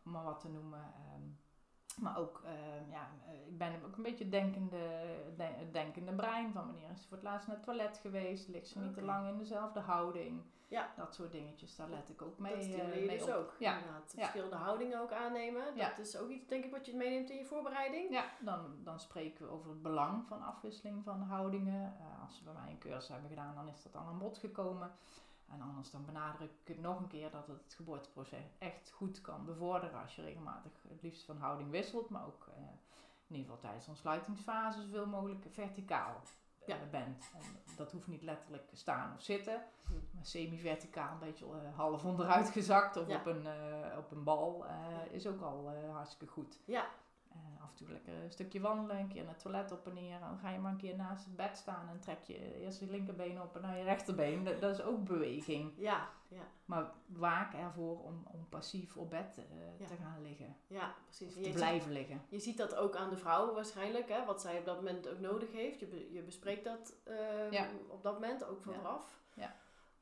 Om 0.04 0.12
maar 0.12 0.23
wat 0.23 0.39
te 0.39 0.50
noemen. 0.50 0.93
Um, 1.15 1.38
maar 1.99 2.17
ook, 2.17 2.41
uh, 2.45 2.91
ja, 2.91 3.07
ik 3.47 3.57
ben 3.57 3.83
ook 3.86 3.97
een 3.97 4.03
beetje 4.03 4.29
denkende, 4.29 4.77
de, 5.38 5.71
denkende 5.71 6.13
brein. 6.13 6.51
Van 6.51 6.65
wanneer 6.65 6.89
is 6.93 7.01
ze 7.01 7.07
voor 7.07 7.17
het 7.17 7.25
laatst 7.25 7.47
naar 7.47 7.55
het 7.55 7.65
toilet 7.65 7.97
geweest? 7.97 8.47
Ligt 8.47 8.67
ze 8.67 8.79
niet 8.79 8.89
okay. 8.89 8.99
te 8.99 9.05
lang 9.05 9.27
in 9.27 9.38
dezelfde 9.38 9.79
houding? 9.79 10.41
Ja. 10.67 10.93
Dat 10.95 11.15
soort 11.15 11.31
dingetjes, 11.31 11.75
daar 11.75 11.89
let 11.89 12.10
ik 12.10 12.21
ook 12.21 12.38
mee, 12.38 12.55
dat 12.55 12.88
uh, 12.88 13.05
mee 13.05 13.17
dus 13.17 13.27
op. 13.27 13.29
ook. 13.29 13.55
Ja. 13.60 13.77
Inderdaad, 13.77 14.13
verschillende 14.15 14.55
ja. 14.55 14.62
houdingen 14.62 14.99
ook 15.01 15.12
aannemen. 15.12 15.65
Dat 15.65 15.75
ja. 15.75 15.97
is 15.97 16.17
ook 16.17 16.29
iets, 16.29 16.47
denk 16.47 16.65
ik, 16.65 16.71
wat 16.71 16.86
je 16.86 16.95
meeneemt 16.95 17.29
in 17.29 17.38
je 17.38 17.45
voorbereiding. 17.45 18.12
Ja, 18.12 18.25
dan, 18.39 18.75
dan 18.83 18.99
spreken 18.99 19.45
we 19.45 19.51
over 19.51 19.69
het 19.69 19.81
belang 19.81 20.27
van 20.27 20.41
afwisseling 20.41 21.03
van 21.03 21.21
houdingen. 21.21 21.95
Uh, 21.99 22.23
als 22.23 22.38
ze 22.38 22.43
bij 22.43 22.53
mij 22.53 22.69
een 22.69 22.77
cursus 22.77 23.10
hebben 23.10 23.29
gedaan, 23.29 23.55
dan 23.55 23.67
is 23.67 23.83
dat 23.83 23.95
al 23.95 24.07
aan 24.07 24.19
bod 24.19 24.38
gekomen. 24.38 24.91
En 25.51 25.62
anders 25.62 25.91
dan 25.91 26.05
benadruk 26.05 26.51
ik 26.62 26.67
het 26.67 26.81
nog 26.81 26.99
een 26.99 27.07
keer 27.07 27.31
dat 27.31 27.47
het, 27.47 27.63
het 27.63 27.73
geboorteproces 27.73 28.45
echt 28.57 28.91
goed 28.91 29.21
kan 29.21 29.45
bevorderen 29.45 30.01
als 30.01 30.15
je 30.15 30.21
regelmatig 30.21 30.71
het 30.89 31.01
liefst 31.01 31.25
van 31.25 31.38
houding 31.38 31.69
wisselt, 31.69 32.10
maar 32.10 32.25
ook 32.25 32.47
uh, 32.49 32.55
in 33.27 33.36
ieder 33.36 33.45
geval 33.45 33.60
tijdens 33.60 33.86
de 33.86 33.91
ontsluitingsfase 33.91 34.81
zoveel 34.81 35.05
mogelijk 35.05 35.45
verticaal 35.49 36.21
ja. 36.65 36.75
uh, 36.75 36.89
bent. 36.91 37.31
En 37.33 37.75
dat 37.75 37.91
hoeft 37.91 38.07
niet 38.07 38.23
letterlijk 38.23 38.69
staan 38.73 39.13
of 39.13 39.21
zitten, 39.21 39.63
hm. 39.88 39.93
maar 40.12 40.25
semi-verticaal, 40.25 41.12
een 41.12 41.19
beetje 41.19 41.45
uh, 41.45 41.75
half 41.75 42.05
onderuit 42.05 42.49
gezakt 42.49 42.97
of 42.97 43.07
ja. 43.07 43.17
op, 43.19 43.25
een, 43.25 43.47
op 43.97 44.12
een 44.12 44.23
bal 44.23 44.65
is 45.12 45.27
ook 45.27 45.41
al 45.41 45.71
hartstikke 45.91 46.33
goed. 46.33 46.60
Ja. 46.65 46.88
Uh, 47.38 47.63
af 47.63 47.69
en 47.69 47.76
toe 47.76 47.91
lekker 47.91 48.13
een 48.23 48.32
stukje 48.32 48.60
wandelen, 48.60 49.00
een 49.00 49.08
keer 49.08 49.23
naar 49.23 49.34
het 49.34 49.41
toilet 49.41 49.71
op 49.71 49.88
en 49.88 49.93
neer. 49.93 50.19
Dan 50.19 50.38
ga 50.38 50.50
je 50.50 50.60
maar 50.60 50.71
een 50.71 50.78
keer 50.78 50.95
naast 50.95 51.26
het 51.26 51.36
bed 51.36 51.58
staan 51.58 51.89
en 51.89 52.00
trek 52.00 52.23
je 52.23 52.62
eerst 52.62 52.80
je 52.80 52.89
linkerbeen 52.89 53.41
op 53.41 53.56
en 53.56 53.62
dan 53.62 53.78
je 53.78 53.84
rechterbeen. 53.84 54.43
Dat, 54.43 54.62
dat 54.62 54.80
is 54.80 54.84
ook 54.84 55.04
beweging. 55.04 55.73
Ja, 55.76 56.10
ja. 56.28 56.47
Maar 56.65 56.91
waak 57.06 57.54
ervoor 57.54 58.04
om, 58.04 58.23
om 58.32 58.50
passief 58.50 58.97
op 58.97 59.10
bed 59.10 59.38
uh, 59.38 59.88
te 59.88 59.95
gaan 59.95 60.21
liggen. 60.21 60.56
Ja, 60.67 60.95
precies. 61.04 61.34
Te 61.34 61.50
blijven 61.50 61.91
liggen. 61.91 62.21
Je 62.30 62.39
ziet 62.39 62.58
dat 62.58 62.76
ook 62.76 62.95
aan 62.95 63.10
de 63.10 63.17
vrouw 63.17 63.54
waarschijnlijk, 63.54 64.10
hè, 64.10 64.26
wat 64.26 64.41
zij 64.41 64.60
op 64.60 64.65
dat 64.65 64.76
moment 64.76 65.10
ook 65.10 65.19
nodig 65.19 65.52
heeft. 65.52 65.80
Je, 65.80 66.10
je 66.12 66.21
bespreekt 66.21 66.63
dat 66.63 66.95
uh, 67.52 67.62
op 67.88 68.04
dat 68.04 68.13
moment 68.13 68.45
ook 68.45 68.62
vooraf. 68.62 69.19
Ja. 69.34 69.56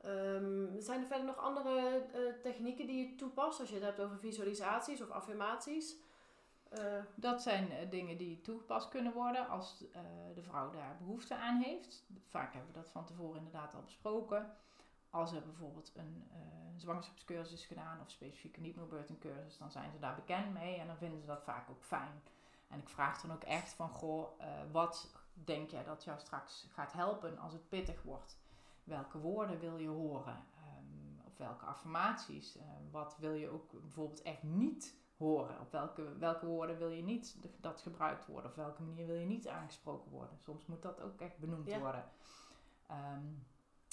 Um, 0.04 0.80
zijn 0.80 1.00
er 1.00 1.06
verder 1.06 1.26
nog 1.26 1.36
andere 1.36 2.06
uh, 2.14 2.42
technieken 2.42 2.86
die 2.86 3.08
je 3.08 3.14
toepast 3.14 3.60
als 3.60 3.68
je 3.68 3.74
het 3.74 3.84
hebt 3.84 4.00
over 4.00 4.18
visualisaties 4.18 5.02
of 5.02 5.10
affirmaties? 5.10 5.96
Uh, 6.72 6.80
dat 7.14 7.42
zijn 7.42 7.70
uh, 7.70 7.90
dingen 7.90 8.16
die 8.16 8.40
toegepast 8.40 8.88
kunnen 8.88 9.12
worden 9.12 9.48
als 9.48 9.84
de 10.34 10.42
vrouw 10.42 10.70
daar 10.70 10.96
behoefte 10.98 11.36
aan 11.36 11.60
heeft. 11.60 12.04
Vaak 12.26 12.52
hebben 12.52 12.72
we 12.72 12.78
dat 12.78 12.90
van 12.90 13.04
tevoren 13.04 13.36
inderdaad 13.36 13.74
al 13.74 13.82
besproken. 13.82 14.56
Als 15.10 15.32
er 15.32 15.42
bijvoorbeeld 15.42 15.92
een 15.94 16.24
zwangerschapscursus 16.76 17.52
is 17.52 17.66
gedaan 17.66 18.00
of 18.00 18.10
specifieke 18.10 18.60
hypnobirthing 18.60 19.20
cursus, 19.20 19.58
dan 19.58 19.70
zijn 19.70 19.92
ze 19.92 19.98
daar 19.98 20.14
bekend 20.14 20.52
mee 20.52 20.76
en 20.78 20.86
dan 20.86 20.96
vinden 20.96 21.20
ze 21.20 21.26
dat 21.26 21.42
vaak 21.42 21.70
ook 21.70 21.84
fijn. 21.84 22.22
En 22.68 22.78
ik 22.78 22.88
vraag 22.88 23.20
dan 23.20 23.32
ook 23.32 23.42
echt 23.42 23.72
van, 23.72 23.88
goh, 23.88 24.28
wat 24.72 25.12
denk 25.32 25.70
jij 25.70 25.84
dat 25.84 26.04
jou 26.04 26.18
straks 26.18 26.66
gaat 26.72 26.92
helpen 26.92 27.38
als 27.38 27.52
het 27.52 27.68
pittig 27.68 28.02
wordt? 28.02 28.36
welke 28.86 29.18
woorden 29.18 29.58
wil 29.58 29.78
je 29.78 29.88
horen? 29.88 30.44
Um, 30.78 31.20
of 31.26 31.36
welke 31.36 31.64
affirmaties? 31.64 32.56
Um, 32.56 32.90
wat 32.90 33.16
wil 33.18 33.32
je 33.34 33.48
ook 33.48 33.70
bijvoorbeeld 33.80 34.22
echt 34.22 34.42
niet 34.42 34.94
horen? 35.16 35.60
Op 35.60 35.72
welke, 35.72 36.18
welke 36.18 36.46
woorden 36.46 36.78
wil 36.78 36.90
je 36.90 37.02
niet 37.02 37.36
dat 37.60 37.80
gebruikt 37.80 38.26
worden? 38.26 38.50
Op 38.50 38.56
welke 38.56 38.82
manier 38.82 39.06
wil 39.06 39.16
je 39.16 39.26
niet 39.26 39.48
aangesproken 39.48 40.10
worden? 40.10 40.38
Soms 40.38 40.66
moet 40.66 40.82
dat 40.82 41.00
ook 41.00 41.20
echt 41.20 41.38
benoemd 41.38 41.76
worden. 41.78 42.04
Um, 42.90 43.46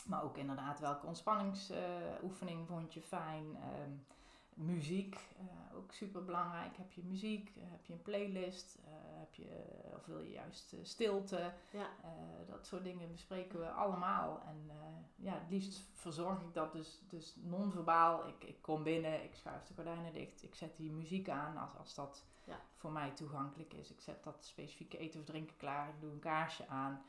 maar 0.06 0.24
ook 0.24 0.38
inderdaad, 0.38 0.80
welke 0.80 1.06
ontspanningsoefening 1.06 2.62
uh, 2.62 2.68
vond 2.68 2.94
je 2.94 3.02
fijn? 3.02 3.58
Muziek, 4.56 5.16
uh, 5.40 5.78
ook 5.78 5.92
super 5.92 6.24
belangrijk. 6.24 6.78
Heb 6.78 6.92
je 6.92 7.04
muziek? 7.04 7.56
Uh, 7.56 7.64
heb 7.72 7.86
je 7.86 7.94
een 7.94 8.02
playlist? 8.02 8.78
Uh, 8.80 8.94
heb 9.20 9.34
je, 9.34 9.64
of 9.96 10.06
wil 10.06 10.20
je 10.20 10.32
juist 10.32 10.76
stilte? 10.82 11.54
Ja. 11.72 11.90
dat 12.48 12.66
soort 12.66 12.84
dingen 12.84 13.12
bespreken 13.12 13.60
we 13.60 13.70
allemaal. 13.70 14.42
En 14.46 14.72
ja, 15.16 15.34
het 15.34 15.50
liefst 15.50 15.82
verzorg 15.94 16.42
ik 16.42 16.54
dat 16.54 16.72
dus, 16.72 17.02
dus 17.10 17.36
non-verbaal. 17.42 18.28
Ik, 18.28 18.44
ik 18.44 18.62
kom 18.62 18.84
binnen, 18.84 19.24
ik 19.24 19.36
schuif 19.36 19.64
de 19.64 19.74
gordijnen 19.74 20.14
dicht, 20.14 20.44
ik 20.44 20.56
zet 20.56 20.78
die 20.78 20.92
muziek 20.92 21.30
aan 21.30 21.58
als, 21.58 21.78
als 21.78 21.96
dat 21.96 22.26
ja. 22.44 22.60
voor 22.76 22.92
mij 22.92 23.12
toegankelijk 23.12 23.74
is. 23.74 23.92
Ik 23.92 24.02
zet 24.02 24.24
dat 24.24 24.46
specifieke 24.46 24.98
eten 24.98 25.20
of 25.20 25.26
drinken 25.26 25.58
klaar, 25.58 25.90
ik 25.90 26.00
doe 26.00 26.12
een 26.12 26.20
kaarsje 26.20 26.68
aan 26.68 27.04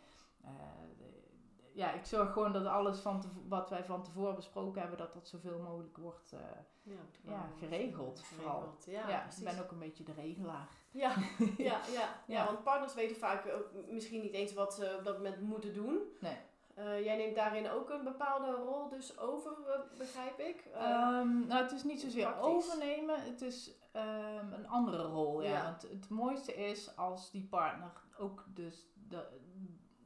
ja, 1.75 1.93
ik 1.93 2.05
zorg 2.05 2.33
gewoon 2.33 2.53
dat 2.53 2.67
alles 2.67 2.99
van 2.99 3.23
wat 3.49 3.71
wij 3.71 3.85
van 3.85 4.03
tevoren 4.03 4.35
besproken 4.35 4.81
hebben, 4.81 4.99
dat 4.99 5.13
dat 5.13 5.29
zoveel 5.29 5.59
mogelijk 5.59 5.97
wordt 5.97 6.33
uh, 6.33 6.41
ja, 6.83 7.01
ja, 7.23 7.49
geregeld. 7.59 8.25
Vooral. 8.25 8.75
Ja, 8.87 9.09
ja 9.09 9.25
ik 9.39 9.45
ben 9.45 9.63
ook 9.63 9.71
een 9.71 9.79
beetje 9.79 10.05
de 10.05 10.13
regelaar. 10.13 10.69
Ja, 10.95 11.15
ja, 11.57 11.81
ja, 11.93 12.23
ja. 12.27 12.45
want 12.45 12.63
partners 12.63 12.95
weten 12.95 13.17
vaak 13.17 13.47
ook 13.47 13.71
misschien 13.89 14.21
niet 14.21 14.33
eens 14.33 14.53
wat 14.53 14.75
ze 14.75 14.95
op 14.99 15.05
dat 15.05 15.17
moment 15.17 15.41
moeten 15.41 15.75
doen. 15.75 15.99
Nee. 16.21 16.37
Uh, 16.79 17.05
jij 17.05 17.17
neemt 17.17 17.35
daarin 17.35 17.71
ook 17.71 17.91
een 17.91 18.05
bepaalde 18.05 18.51
rol 18.51 18.89
dus 18.89 19.19
over, 19.19 19.53
uh, 19.67 19.99
begrijp 19.99 20.39
ik? 20.39 20.65
Um, 20.75 21.47
nou, 21.47 21.63
het 21.63 21.73
is 21.73 21.85
niet 21.85 22.01
zozeer 22.01 22.23
praktisch. 22.23 22.45
overnemen, 22.45 23.23
het 23.23 23.43
is 23.43 23.71
um, 23.97 24.53
een 24.53 24.69
andere 24.69 25.03
rol. 25.03 25.43
Ja. 25.43 25.51
ja. 25.51 25.63
Want 25.63 25.83
het 25.83 26.09
mooiste 26.09 26.55
is 26.55 26.97
als 26.97 27.31
die 27.31 27.47
partner 27.51 27.93
ook 28.19 28.45
dus 28.47 28.87
de, 29.09 29.27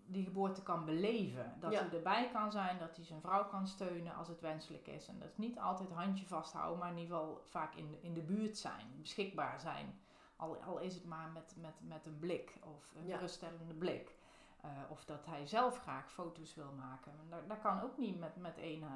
die 0.09 0.25
geboorte 0.25 0.63
kan 0.63 0.85
beleven. 0.85 1.55
Dat 1.61 1.75
hij 1.75 1.91
erbij 1.93 2.31
kan 2.33 2.53
zijn, 2.53 2.79
dat 2.79 2.97
hij 2.97 3.05
zijn 3.05 3.21
vrouw 3.21 3.45
kan 3.45 3.67
steunen 3.67 4.15
als 4.15 4.29
het 4.29 4.41
wenselijk 4.41 4.87
is. 4.87 5.09
En 5.09 5.19
dat 5.19 5.29
is 5.29 5.37
niet 5.37 5.59
altijd 5.59 5.91
handje 5.91 6.27
vasthouden, 6.27 6.79
maar 6.79 6.91
in 6.91 6.99
ieder 6.99 7.17
geval 7.17 7.43
vaak 7.49 7.75
in 7.75 7.91
de, 7.91 7.99
in 8.01 8.15
de 8.15 8.23
buurt 8.23 8.59
zijn, 8.59 8.87
beschikbaar 9.01 9.61
zijn. 9.61 10.01
Al, 10.37 10.57
al 10.57 10.79
is 10.79 10.95
het 10.95 11.05
maar 11.05 11.29
met, 11.29 11.55
met, 11.61 11.75
met 11.81 12.07
een 12.07 12.19
blik 12.19 12.59
of 12.63 12.93
een 12.97 13.07
ja. 13.07 13.17
geruststellende 13.17 13.75
blik. 13.75 14.17
Uh, 14.65 14.71
of 14.89 15.05
dat 15.05 15.27
hij 15.27 15.47
zelf 15.47 15.79
graag 15.79 16.13
foto's 16.13 16.55
wil 16.55 16.73
maken. 16.77 17.13
Dat, 17.29 17.49
dat 17.49 17.61
kan 17.61 17.83
ook 17.83 17.99
niet 17.99 18.19
met, 18.19 18.37
met, 18.37 18.59
één, 18.59 18.81
uh, 18.81 18.89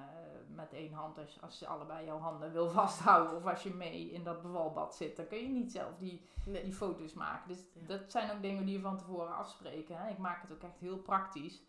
met 0.54 0.72
één 0.72 0.92
hand 0.92 1.18
als, 1.18 1.42
als 1.42 1.58
je 1.58 1.66
allebei 1.66 2.06
jouw 2.06 2.18
handen 2.18 2.52
wil 2.52 2.70
vasthouden. 2.80 3.36
Of 3.36 3.46
als 3.46 3.62
je 3.62 3.74
mee 3.74 4.10
in 4.10 4.24
dat 4.24 4.42
bevalbad 4.42 4.94
zit. 4.94 5.16
Dan 5.16 5.26
kun 5.26 5.38
je 5.38 5.48
niet 5.48 5.72
zelf 5.72 5.96
die, 5.98 6.26
nee. 6.44 6.62
die 6.62 6.72
foto's 6.72 7.12
maken. 7.12 7.48
Dus 7.48 7.64
ja. 7.72 7.86
dat 7.86 8.10
zijn 8.10 8.30
ook 8.30 8.42
dingen 8.42 8.64
die 8.64 8.74
je 8.74 8.80
van 8.80 8.98
tevoren 8.98 9.36
afspreken. 9.36 9.96
Hè. 9.96 10.10
Ik 10.10 10.18
maak 10.18 10.42
het 10.42 10.52
ook 10.52 10.62
echt 10.62 10.78
heel 10.78 10.98
praktisch. 10.98 11.62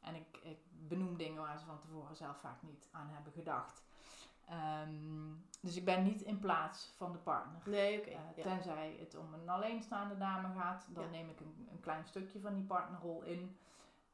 En 0.00 0.14
ik, 0.14 0.38
ik 0.42 0.58
benoem 0.70 1.16
dingen 1.16 1.42
waar 1.42 1.58
ze 1.58 1.64
van 1.64 1.78
tevoren 1.78 2.16
zelf 2.16 2.36
vaak 2.36 2.62
niet 2.62 2.88
aan 2.90 3.08
hebben 3.08 3.32
gedacht. 3.32 3.82
Um, 4.50 5.44
dus 5.60 5.76
ik 5.76 5.84
ben 5.84 6.02
niet 6.02 6.22
in 6.22 6.38
plaats 6.38 6.92
van 6.96 7.12
de 7.12 7.18
partner. 7.18 7.60
Nee, 7.64 7.98
oké. 7.98 8.08
Okay, 8.08 8.22
uh, 8.22 8.36
ja. 8.36 8.42
Tenzij 8.42 8.96
het 8.98 9.16
om 9.16 9.34
een 9.34 9.48
alleenstaande 9.48 10.16
dame 10.16 10.60
gaat, 10.60 10.86
dan 10.88 11.04
ja. 11.04 11.10
neem 11.10 11.28
ik 11.28 11.40
een, 11.40 11.68
een, 11.70 11.80
klein 11.80 12.04
stukje 12.04 12.40
van 12.40 12.54
die 12.54 12.64
partnerrol 12.64 13.22
in. 13.22 13.56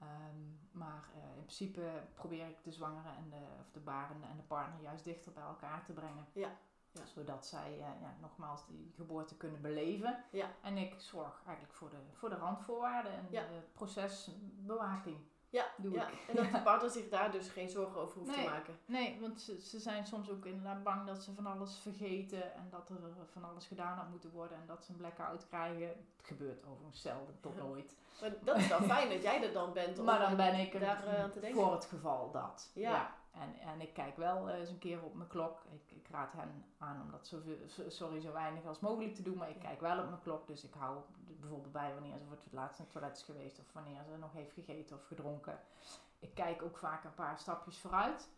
Um, 0.02 0.58
maar 0.70 1.08
uh, 1.16 1.36
in 1.36 1.44
principe 1.44 2.02
probeer 2.14 2.48
ik 2.48 2.64
de 2.64 2.72
zwangere 2.72 3.08
en 3.08 3.30
de, 3.30 3.46
of 3.60 3.70
de 3.72 3.80
barende 3.80 4.26
en 4.26 4.36
de 4.36 4.42
partner 4.42 4.82
juist 4.82 5.04
dichter 5.04 5.32
bij 5.32 5.42
elkaar 5.42 5.84
te 5.84 5.92
brengen. 5.92 6.26
Ja. 6.32 6.50
Ja. 6.92 7.06
Zodat 7.06 7.46
zij 7.46 7.72
uh, 7.72 7.78
ja, 7.78 8.16
nogmaals 8.20 8.66
die 8.66 8.92
geboorte 8.96 9.36
kunnen 9.36 9.60
beleven. 9.60 10.24
Ja. 10.30 10.50
En 10.62 10.76
ik 10.76 10.94
zorg 10.98 11.42
eigenlijk 11.46 11.76
voor 11.76 11.90
de, 11.90 11.96
voor 12.12 12.28
de 12.28 12.36
randvoorwaarden 12.36 13.12
en 13.12 13.26
de 13.30 13.60
procesbewaking. 13.72 15.16
Ja, 15.56 15.66
doe 15.76 15.92
ja. 15.92 16.08
Ik. 16.08 16.24
en 16.28 16.36
dat 16.36 16.52
de 16.52 16.62
partner 16.62 16.90
zich 16.90 17.08
daar 17.08 17.30
dus 17.30 17.48
geen 17.48 17.68
zorgen 17.68 18.00
over 18.00 18.18
hoeft 18.18 18.36
nee, 18.36 18.44
te 18.44 18.50
maken. 18.50 18.78
Nee, 18.86 19.18
want 19.20 19.40
ze, 19.40 19.60
ze 19.60 19.78
zijn 19.78 20.06
soms 20.06 20.30
ook 20.30 20.44
inderdaad 20.44 20.82
bang 20.82 21.06
dat 21.06 21.22
ze 21.22 21.34
van 21.34 21.46
alles 21.46 21.76
vergeten 21.76 22.54
en 22.54 22.68
dat 22.70 22.88
er 22.88 22.96
van 23.32 23.44
alles 23.44 23.66
gedaan 23.66 23.96
had 23.96 24.08
moeten 24.08 24.30
worden 24.30 24.56
en 24.56 24.66
dat 24.66 24.84
ze 24.84 24.90
een 24.90 24.96
blackout 24.96 25.46
krijgen. 25.46 25.88
Het 25.88 26.26
gebeurt 26.26 26.64
overigens 26.66 27.00
zelden 27.00 27.36
tot 27.40 27.56
nooit. 27.56 27.96
Maar 28.20 28.32
dat 28.42 28.56
is 28.56 28.68
wel 28.68 28.82
fijn 28.96 29.08
dat 29.08 29.22
jij 29.22 29.42
er 29.42 29.52
dan 29.52 29.72
bent. 29.72 29.98
Om 29.98 30.04
maar 30.04 30.20
dan 30.20 30.36
ben 30.36 30.54
ik 30.54 30.74
er 30.74 30.80
daar, 30.80 31.18
aan 31.18 31.30
te 31.30 31.40
denken. 31.40 31.62
voor 31.62 31.72
het 31.72 31.84
geval 31.84 32.30
dat. 32.30 32.70
Ja. 32.74 32.90
ja. 32.90 33.14
En, 33.30 33.54
en 33.68 33.80
ik 33.80 33.92
kijk 33.92 34.16
wel 34.16 34.48
eens 34.48 34.68
een 34.68 34.78
keer 34.78 35.02
op 35.02 35.14
mijn 35.14 35.28
klok. 35.28 35.62
Ik, 35.70 35.96
ik 35.96 36.08
raad 36.10 36.32
hen 36.32 36.64
aan 36.78 37.00
om 37.02 37.10
dat 37.10 37.26
zoveel, 37.26 37.56
sorry, 37.88 38.20
zo 38.20 38.32
weinig 38.32 38.66
als 38.66 38.80
mogelijk 38.80 39.14
te 39.14 39.22
doen. 39.22 39.36
Maar 39.36 39.50
ik 39.50 39.58
kijk 39.58 39.80
wel 39.80 39.98
op 39.98 40.08
mijn 40.08 40.22
klok. 40.22 40.46
Dus 40.46 40.64
ik 40.64 40.74
hou 40.74 40.98
bijvoorbeeld 41.46 41.72
bij 41.72 41.92
wanneer 41.92 42.18
ze 42.18 42.24
voor 42.24 42.36
het 42.36 42.52
laatst 42.52 42.78
naar 42.78 42.86
het 42.86 42.96
toilet 42.96 43.16
is 43.16 43.22
geweest. 43.22 43.58
Of 43.58 43.72
wanneer 43.72 44.04
ze 44.04 44.16
nog 44.18 44.32
heeft 44.32 44.52
gegeten 44.52 44.96
of 44.96 45.06
gedronken. 45.06 45.58
Ik 46.18 46.34
kijk 46.34 46.62
ook 46.62 46.78
vaak 46.78 47.04
een 47.04 47.14
paar 47.14 47.38
stapjes 47.38 47.78
vooruit. 47.78 48.28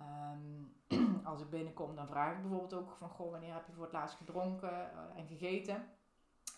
Um, 0.00 0.74
als 1.30 1.40
ik 1.40 1.50
binnenkom, 1.50 1.96
dan 1.96 2.06
vraag 2.06 2.32
ik 2.32 2.40
bijvoorbeeld 2.40 2.74
ook 2.74 2.90
van... 2.98 3.08
Goh, 3.08 3.30
wanneer 3.30 3.54
heb 3.54 3.66
je 3.66 3.72
voor 3.72 3.84
het 3.84 3.92
laatst 3.92 4.16
gedronken 4.16 4.72
uh, 4.72 5.20
en 5.20 5.26
gegeten? 5.26 5.74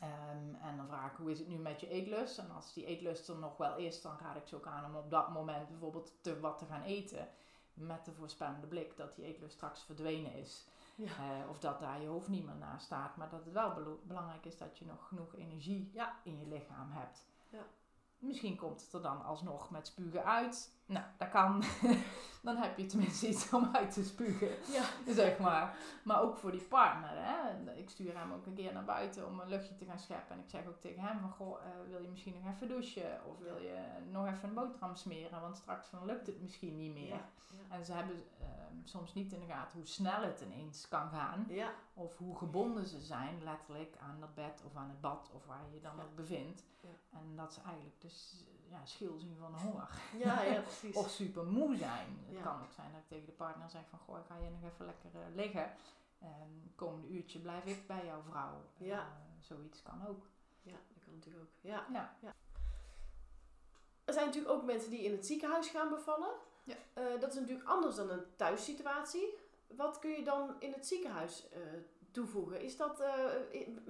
Um, 0.02 0.54
en 0.54 0.76
dan 0.76 0.86
vraag 0.86 1.10
ik, 1.10 1.16
hoe 1.16 1.30
is 1.30 1.38
het 1.38 1.48
nu 1.48 1.56
met 1.56 1.80
je 1.80 1.88
eetlust? 1.88 2.38
En 2.38 2.50
als 2.50 2.72
die 2.72 2.86
eetlust 2.86 3.28
er 3.28 3.38
nog 3.38 3.56
wel 3.56 3.76
is, 3.76 4.02
dan 4.02 4.18
raad 4.20 4.36
ik 4.36 4.46
ze 4.46 4.56
ook 4.56 4.66
aan 4.66 4.84
om 4.84 4.96
op 4.96 5.10
dat 5.10 5.28
moment 5.28 5.68
bijvoorbeeld 5.68 6.12
te, 6.20 6.40
wat 6.40 6.58
te 6.58 6.64
gaan 6.64 6.82
eten 6.82 7.28
met 7.74 8.04
de 8.04 8.12
voorspellende 8.12 8.66
blik 8.66 8.96
dat 8.96 9.16
die 9.16 9.24
eetlust 9.24 9.54
straks 9.54 9.82
verdwenen 9.82 10.34
is. 10.34 10.66
Ja. 10.96 11.40
Uh, 11.40 11.50
of 11.50 11.58
dat 11.58 11.80
daar 11.80 12.00
je 12.00 12.06
hoofd 12.06 12.28
niet 12.28 12.44
meer 12.44 12.56
naast 12.56 12.84
staat. 12.84 13.16
Maar 13.16 13.28
dat 13.28 13.44
het 13.44 13.52
wel 13.52 14.00
belangrijk 14.02 14.44
is 14.44 14.58
dat 14.58 14.78
je 14.78 14.84
nog 14.84 15.08
genoeg 15.08 15.34
energie 15.34 15.90
ja. 15.92 16.16
in 16.22 16.38
je 16.38 16.46
lichaam 16.46 16.90
hebt. 16.90 17.26
Ja. 17.48 17.66
Misschien 18.18 18.56
komt 18.56 18.80
het 18.80 18.92
er 18.92 19.02
dan 19.02 19.24
alsnog 19.24 19.70
met 19.70 19.86
spugen 19.86 20.24
uit. 20.24 20.75
Nou, 20.86 21.04
dat 21.16 21.28
kan. 21.28 21.62
dan 22.46 22.56
heb 22.56 22.78
je 22.78 22.86
tenminste 22.86 23.28
iets 23.28 23.52
om 23.52 23.68
uit 23.72 23.92
te 23.92 24.04
spugen. 24.04 24.48
Ja. 24.48 25.12
Zeg 25.12 25.38
maar. 25.38 25.76
Maar 26.04 26.22
ook 26.22 26.36
voor 26.36 26.50
die 26.50 26.60
partner. 26.60 27.10
Hè. 27.12 27.72
Ik 27.72 27.90
stuur 27.90 28.18
hem 28.18 28.32
ook 28.32 28.46
een 28.46 28.54
keer 28.54 28.72
naar 28.72 28.84
buiten 28.84 29.26
om 29.26 29.40
een 29.40 29.48
luchtje 29.48 29.74
te 29.74 29.84
gaan 29.84 29.98
scheppen. 29.98 30.36
En 30.36 30.42
ik 30.42 30.50
zeg 30.50 30.66
ook 30.66 30.80
tegen 30.80 31.02
hem 31.02 31.20
van, 31.20 31.30
goh, 31.30 31.60
uh, 31.60 31.90
wil 31.90 32.02
je 32.02 32.08
misschien 32.08 32.34
nog 32.42 32.54
even 32.54 32.68
douchen? 32.68 33.20
Of 33.24 33.38
wil 33.38 33.58
je 33.58 33.78
nog 34.10 34.26
even 34.26 34.48
een 34.48 34.54
boterham 34.54 34.96
smeren? 34.96 35.40
Want 35.40 35.56
straks 35.56 35.90
dan 35.90 36.04
lukt 36.04 36.26
het 36.26 36.40
misschien 36.40 36.76
niet 36.76 36.92
meer. 36.92 37.06
Ja. 37.06 37.28
En 37.68 37.84
ze 37.84 37.92
hebben 37.92 38.16
uh, 38.16 38.46
soms 38.84 39.14
niet 39.14 39.32
in 39.32 39.40
de 39.40 39.46
gaten 39.46 39.78
hoe 39.78 39.86
snel 39.86 40.22
het 40.22 40.40
ineens 40.40 40.88
kan 40.88 41.08
gaan. 41.08 41.46
Of 41.94 42.16
hoe 42.18 42.36
gebonden 42.36 42.86
ze 42.86 43.00
zijn, 43.00 43.42
letterlijk, 43.44 43.96
aan 44.00 44.20
dat 44.20 44.34
bed 44.34 44.62
of 44.66 44.76
aan 44.76 44.88
het 44.88 45.00
bad 45.00 45.30
of 45.32 45.46
waar 45.46 45.64
je 45.68 45.74
je 45.74 45.80
dan 45.80 46.00
ook 46.00 46.14
bevindt. 46.14 46.64
En 47.12 47.36
dat 47.36 47.54
ze 47.54 47.60
eigenlijk 47.60 48.00
dus 48.00 48.46
ja, 48.70 48.84
schil 48.84 49.18
zien 49.18 49.36
van 49.40 49.52
de 49.52 49.58
honger. 49.58 49.88
Ja, 50.24 50.42
ja, 50.42 50.60
precies. 50.60 50.94
Of 50.96 51.10
super 51.10 51.44
moe 51.44 51.76
zijn. 51.76 52.18
Het 52.26 52.36
Ja. 52.36 52.42
kan 52.42 52.62
ook 52.62 52.72
zijn 52.72 52.92
dat 52.92 53.00
ik 53.00 53.08
tegen 53.08 53.26
de 53.26 53.32
partner 53.32 53.70
zeg 53.70 53.82
van... 53.88 53.98
Goh, 53.98 54.16
ga 54.26 54.36
je 54.36 54.50
nog 54.50 54.72
even 54.72 54.86
lekker 54.86 55.10
eh, 55.20 55.34
liggen. 55.34 55.70
En 56.18 56.72
komende 56.74 57.08
uurtje 57.08 57.38
blijf 57.38 57.64
ik 57.64 57.86
bij 57.86 58.04
jouw 58.04 58.22
vrouw. 58.22 58.62
Ja. 58.76 58.98
Eh, 59.00 59.06
zoiets 59.40 59.82
kan 59.82 60.06
ook. 60.06 60.26
Ja, 60.62 60.72
dat 60.94 61.04
kan 61.04 61.14
natuurlijk 61.14 61.44
ook. 61.44 61.52
Ja. 61.60 61.86
Ja. 61.92 62.34
Er 64.04 64.12
zijn 64.12 64.26
natuurlijk 64.26 64.54
ook 64.54 64.64
mensen 64.64 64.90
die 64.90 65.02
in 65.02 65.12
het 65.12 65.26
ziekenhuis 65.26 65.68
gaan 65.68 65.88
bevallen. 65.88 66.34
Ja. 66.64 66.74
Eh, 66.94 67.20
dat 67.20 67.32
is 67.34 67.40
natuurlijk 67.40 67.68
anders 67.68 67.96
dan 67.96 68.10
een 68.10 68.24
thuissituatie. 68.36 69.38
Wat 69.66 69.98
kun 69.98 70.10
je 70.10 70.24
dan 70.24 70.56
in 70.58 70.72
het 70.72 70.86
ziekenhuis 70.86 71.46
toevoegen. 72.10 72.60
Is 72.60 72.76
dat, 72.76 73.02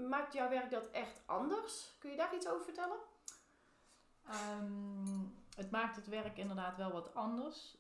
maakt 0.08 0.32
jouw 0.32 0.48
werk 0.48 0.70
dat 0.70 0.90
echt 0.90 1.20
anders? 1.26 1.94
Kun 1.98 2.10
je 2.10 2.16
daar 2.16 2.34
iets 2.34 2.48
over 2.48 2.64
vertellen? 2.64 2.96
Ehm, 4.28 5.20
het 5.56 5.70
maakt 5.70 5.96
het 5.96 6.06
werk 6.06 6.38
inderdaad 6.38 6.76
wel 6.76 6.92
wat 6.92 7.14
anders. 7.14 7.76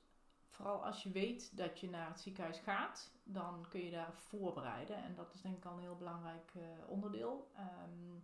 Vooral 0.50 0.84
als 0.84 1.02
je 1.02 1.10
weet 1.10 1.56
dat 1.56 1.80
je 1.80 1.90
naar 1.90 2.08
het 2.08 2.20
ziekenhuis 2.20 2.58
gaat, 2.58 3.10
dan 3.22 3.66
kun 3.68 3.84
je 3.84 3.90
daar 3.90 4.12
voorbereiden. 4.12 4.96
En 4.96 5.14
dat 5.14 5.34
is 5.34 5.40
denk 5.40 5.56
ik 5.56 5.64
al 5.64 5.72
een 5.72 5.80
heel 5.80 5.96
belangrijk 5.96 6.52
eh, 6.54 6.62
onderdeel. 6.88 7.50
Ehm, 7.54 8.16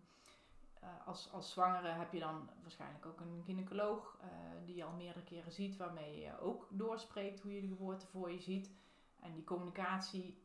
eh, 0.80 1.06
als, 1.06 1.32
als 1.32 1.50
zwangere 1.50 1.88
heb 1.88 2.12
je 2.12 2.18
dan 2.18 2.50
waarschijnlijk 2.62 3.06
ook 3.06 3.20
een 3.20 3.42
gynaecoloog 3.44 4.18
eh, 4.20 4.28
die 4.64 4.76
je 4.76 4.85
al 4.85 4.92
meerdere 4.92 5.24
keren 5.24 5.52
ziet, 5.52 5.76
waarmee 5.76 6.20
je 6.20 6.40
ook 6.40 6.66
doorspreekt 6.70 7.40
hoe 7.40 7.54
je 7.54 7.61
de 7.61 7.66
geboorte 7.66 8.06
voor 8.06 8.30
je 8.30 8.40
ziet. 8.40 8.70
En 9.20 9.32
die 9.32 9.44
communicatie 9.44 10.41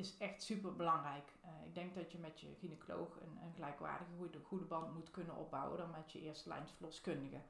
is 0.00 0.16
echt 0.18 0.42
super 0.42 0.76
belangrijk. 0.76 1.32
ik 1.64 1.74
denk 1.74 1.94
dat 1.94 2.12
je 2.12 2.18
met 2.18 2.40
je 2.40 2.54
gynaecoloog 2.58 3.20
een, 3.20 3.38
een 3.44 3.52
gelijkwaardige 3.54 4.10
goede, 4.18 4.38
goede 4.42 4.64
band 4.64 4.94
moet 4.94 5.10
kunnen 5.10 5.36
opbouwen 5.36 5.78
dan 5.78 5.90
met 5.90 6.12
je 6.12 6.20
eerste 6.20 6.48
lijns 6.48 6.70
verloskundige. 6.70 7.40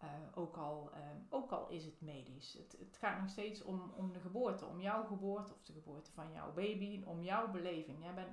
Eh, 0.00 0.08
ook, 0.34 0.56
al, 0.56 0.90
eh, 0.94 1.00
ook 1.28 1.50
al 1.50 1.68
is 1.68 1.84
het 1.84 2.00
medisch. 2.00 2.52
Het, 2.52 2.76
het 2.78 2.96
gaat 2.96 3.20
nog 3.20 3.30
steeds 3.30 3.62
om, 3.62 3.92
om 3.96 4.12
de 4.12 4.20
geboorte, 4.20 4.66
om 4.66 4.80
jouw 4.80 5.04
geboorte 5.04 5.52
of 5.52 5.62
de 5.62 5.72
geboorte 5.72 6.10
van 6.10 6.32
jouw 6.32 6.52
baby, 6.52 7.02
om 7.04 7.22
jouw 7.22 7.50
beleving. 7.50 8.02
Jij 8.02 8.14
bent 8.14 8.28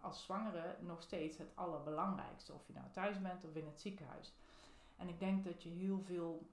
als 0.00 0.22
zwangere 0.22 0.76
nog 0.80 1.02
steeds 1.02 1.38
het 1.38 1.50
allerbelangrijkste, 1.54 2.52
of 2.52 2.66
je 2.66 2.72
nou 2.72 2.86
thuis 2.90 3.20
bent 3.20 3.44
of 3.44 3.54
in 3.54 3.66
het 3.66 3.80
ziekenhuis. 3.80 4.32
En 4.96 5.08
ik 5.08 5.18
denk 5.18 5.44
dat 5.44 5.62
je 5.62 5.68
heel 5.68 6.00
veel 6.00 6.46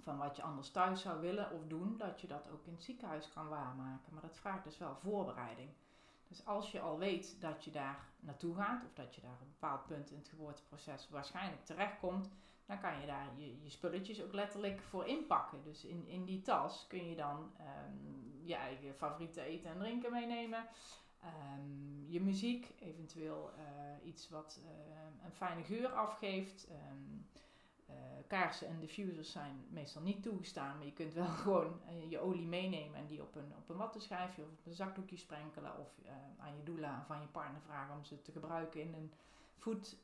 van 0.00 0.18
wat 0.18 0.36
je 0.36 0.42
anders 0.42 0.70
thuis 0.70 1.00
zou 1.00 1.20
willen 1.20 1.50
of 1.50 1.66
doen, 1.66 1.96
dat 1.96 2.20
je 2.20 2.26
dat 2.26 2.48
ook 2.50 2.66
in 2.66 2.72
het 2.72 2.82
ziekenhuis 2.82 3.28
kan 3.28 3.48
waarmaken. 3.48 4.12
Maar 4.12 4.22
dat 4.22 4.36
vraagt 4.36 4.64
dus 4.64 4.78
wel 4.78 4.96
voorbereiding. 4.96 5.70
Dus 6.34 6.46
als 6.46 6.72
je 6.72 6.80
al 6.80 6.98
weet 6.98 7.40
dat 7.40 7.64
je 7.64 7.70
daar 7.70 8.08
naartoe 8.20 8.54
gaat, 8.54 8.84
of 8.84 8.92
dat 8.94 9.14
je 9.14 9.20
daar 9.20 9.40
een 9.40 9.48
bepaald 9.60 9.86
punt 9.86 10.10
in 10.10 10.18
het 10.18 10.28
geboorteproces 10.28 11.08
waarschijnlijk 11.10 11.64
terechtkomt, 11.64 12.28
dan 12.66 12.80
kan 12.80 13.00
je 13.00 13.06
daar 13.06 13.28
je, 13.36 13.62
je 13.62 13.70
spulletjes 13.70 14.22
ook 14.22 14.32
letterlijk 14.32 14.82
voor 14.82 15.06
inpakken. 15.06 15.62
Dus 15.62 15.84
in, 15.84 16.06
in 16.06 16.24
die 16.24 16.42
tas 16.42 16.86
kun 16.88 17.08
je 17.08 17.16
dan 17.16 17.52
ehm, 17.58 18.46
je 18.46 18.54
eigen 18.54 18.94
favoriete 18.94 19.42
eten 19.42 19.70
en 19.70 19.78
drinken 19.78 20.12
meenemen. 20.12 20.66
Ehm, 21.20 22.10
je 22.10 22.20
muziek, 22.20 22.74
eventueel 22.78 23.50
eh, 23.56 24.06
iets 24.08 24.28
wat 24.28 24.60
eh, 24.64 25.24
een 25.24 25.32
fijne 25.32 25.62
geur 25.62 25.88
afgeeft. 25.88 26.66
Ehm, 26.66 27.20
eh, 27.86 27.94
kaarsen 28.26 28.68
en 28.68 28.80
diffusers 28.80 29.32
zijn 29.32 29.66
meestal 29.68 30.02
niet 30.02 30.22
toegestaan, 30.22 30.76
maar 30.76 30.86
je 30.86 30.92
kunt 30.92 31.14
wel 31.14 31.26
gewoon 31.44 31.80
eh, 31.86 32.10
je 32.10 32.18
olie 32.18 32.46
meenemen 32.46 32.98
en 32.98 33.06
die 33.06 33.22
op 33.22 33.34
een, 33.34 33.52
op 33.56 33.68
een 33.68 33.76
wattenschijfje 33.76 34.42
of 34.42 34.48
op 34.48 34.66
een 34.66 34.74
zakdoekje 34.74 35.16
sprenkelen. 35.16 35.78
Of 35.78 35.98
eh, 36.04 36.12
aan 36.38 36.56
je 36.56 36.62
doula 36.62 37.00
of 37.00 37.10
aan 37.10 37.20
je 37.20 37.28
partner 37.28 37.60
vragen 37.60 37.94
om 37.94 38.04
ze 38.04 38.22
te 38.22 38.32
gebruiken 38.32 38.80
in 38.80 38.94
een 38.94 39.12
voet- 39.56 39.96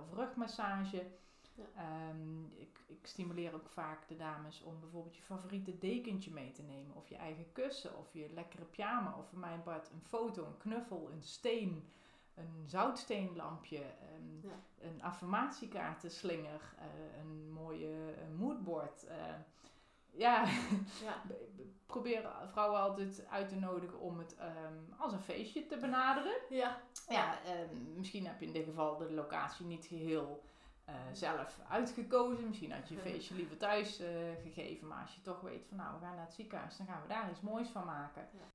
of 0.00 0.12
rugmassage. 0.12 1.06
Ja. 1.54 1.64
Ehm, 1.76 2.44
ik, 2.44 2.80
ik 2.86 3.06
stimuleer 3.06 3.54
ook 3.54 3.68
vaak 3.68 4.08
de 4.08 4.16
dames 4.16 4.62
om 4.62 4.80
bijvoorbeeld 4.80 5.16
je 5.16 5.22
favoriete 5.22 5.78
dekentje 5.78 6.30
mee 6.30 6.50
te 6.50 6.62
nemen. 6.62 6.96
Of 6.96 7.08
je 7.08 7.16
eigen 7.16 7.52
kussen, 7.52 7.98
of 7.98 8.12
je 8.12 8.30
lekkere 8.34 8.64
pyjama. 8.64 9.16
Of 9.18 9.28
voor 9.28 9.38
mijn 9.38 9.62
part 9.62 9.90
een 9.90 10.02
foto, 10.02 10.46
een 10.46 10.56
knuffel, 10.56 11.10
een 11.12 11.22
steen, 11.22 11.88
een 12.34 12.64
zoutsteenlampje, 12.66 13.82
een, 14.14 14.40
Ja. 14.42 14.86
een 14.86 15.02
affirmatiekaartenslinger, 15.02 16.74
eh, 16.78 17.18
een 17.20 17.52
mooie 17.52 18.12
eh, 18.12 18.28
moodboard. 18.38 19.06
eh. 19.06 19.16
ja, 20.10 20.44
Ja. 21.02 21.22
probeer 21.86 22.28
vrouwen 22.50 22.80
altijd 22.80 23.26
uit 23.30 23.48
te 23.48 23.54
nodigen 23.56 23.98
om 24.00 24.18
het 24.18 24.36
ehm, 24.36 24.74
als 24.98 25.12
een 25.12 25.20
feestje 25.20 25.66
te 25.66 25.76
benaderen. 25.76 26.34
Ja. 26.48 26.80
Ja, 27.08 27.38
ehm, 27.44 27.94
misschien 27.96 28.26
heb 28.26 28.40
je 28.40 28.46
in 28.46 28.52
dit 28.52 28.64
geval 28.64 28.96
de 28.96 29.12
locatie 29.12 29.66
niet 29.66 29.86
geheel 29.86 30.42
eh, 30.84 30.94
zelf 31.12 31.58
uitgekozen. 31.68 32.48
Misschien 32.48 32.72
had 32.72 32.88
je 32.88 32.94
een 32.94 33.00
feestje 33.00 33.34
liever 33.34 33.56
thuis 33.56 34.02
gegeven. 34.42 34.88
Maar 34.88 35.00
als 35.02 35.14
je 35.14 35.20
toch 35.20 35.40
weet 35.40 35.66
van 35.66 35.76
nou, 35.76 35.94
we 35.94 36.04
gaan 36.06 36.14
naar 36.14 36.24
het 36.24 36.34
ziekenhuis, 36.34 36.76
dan 36.76 36.86
gaan 36.86 37.02
we 37.02 37.08
daar 37.08 37.30
iets 37.30 37.40
moois 37.40 37.68
van 37.68 37.84
maken. 37.84 38.28
Ja. 38.32 38.52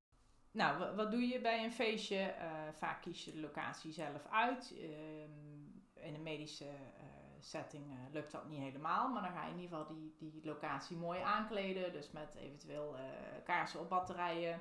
Nou, 0.52 0.80
wa- 0.80 0.96
wat 0.96 1.12
doe 1.12 1.28
je 1.28 1.42
bij 1.42 1.64
een 1.64 1.72
feestje? 1.72 2.18
Eh, 2.18 2.52
vaak 2.74 3.02
kies 3.02 3.26
je 3.26 3.32
de 3.32 3.40
locatie 3.40 3.92
zelf 3.92 4.26
uit. 4.32 4.74
Ehm, 4.78 6.06
in 6.08 6.14
een 6.14 6.24
medische 6.24 6.66
eh, 6.68 7.04
setting 7.40 7.92
eh, 7.92 7.98
lukt 8.14 8.32
dat 8.32 8.48
niet 8.48 8.60
helemaal. 8.60 9.10
Maar 9.10 9.22
dan 9.22 9.32
ga 9.32 9.46
je 9.46 9.52
in 9.54 9.60
ieder 9.60 9.78
geval 9.78 9.96
die, 9.96 10.16
die 10.20 10.46
locatie 10.46 10.98
mooi 10.98 11.20
aankleden. 11.22 11.92
Dus 11.92 12.12
met 12.12 12.36
eventueel 12.36 12.96
kaarsen 13.44 13.80
op 13.80 13.90
batterijen 13.90 14.60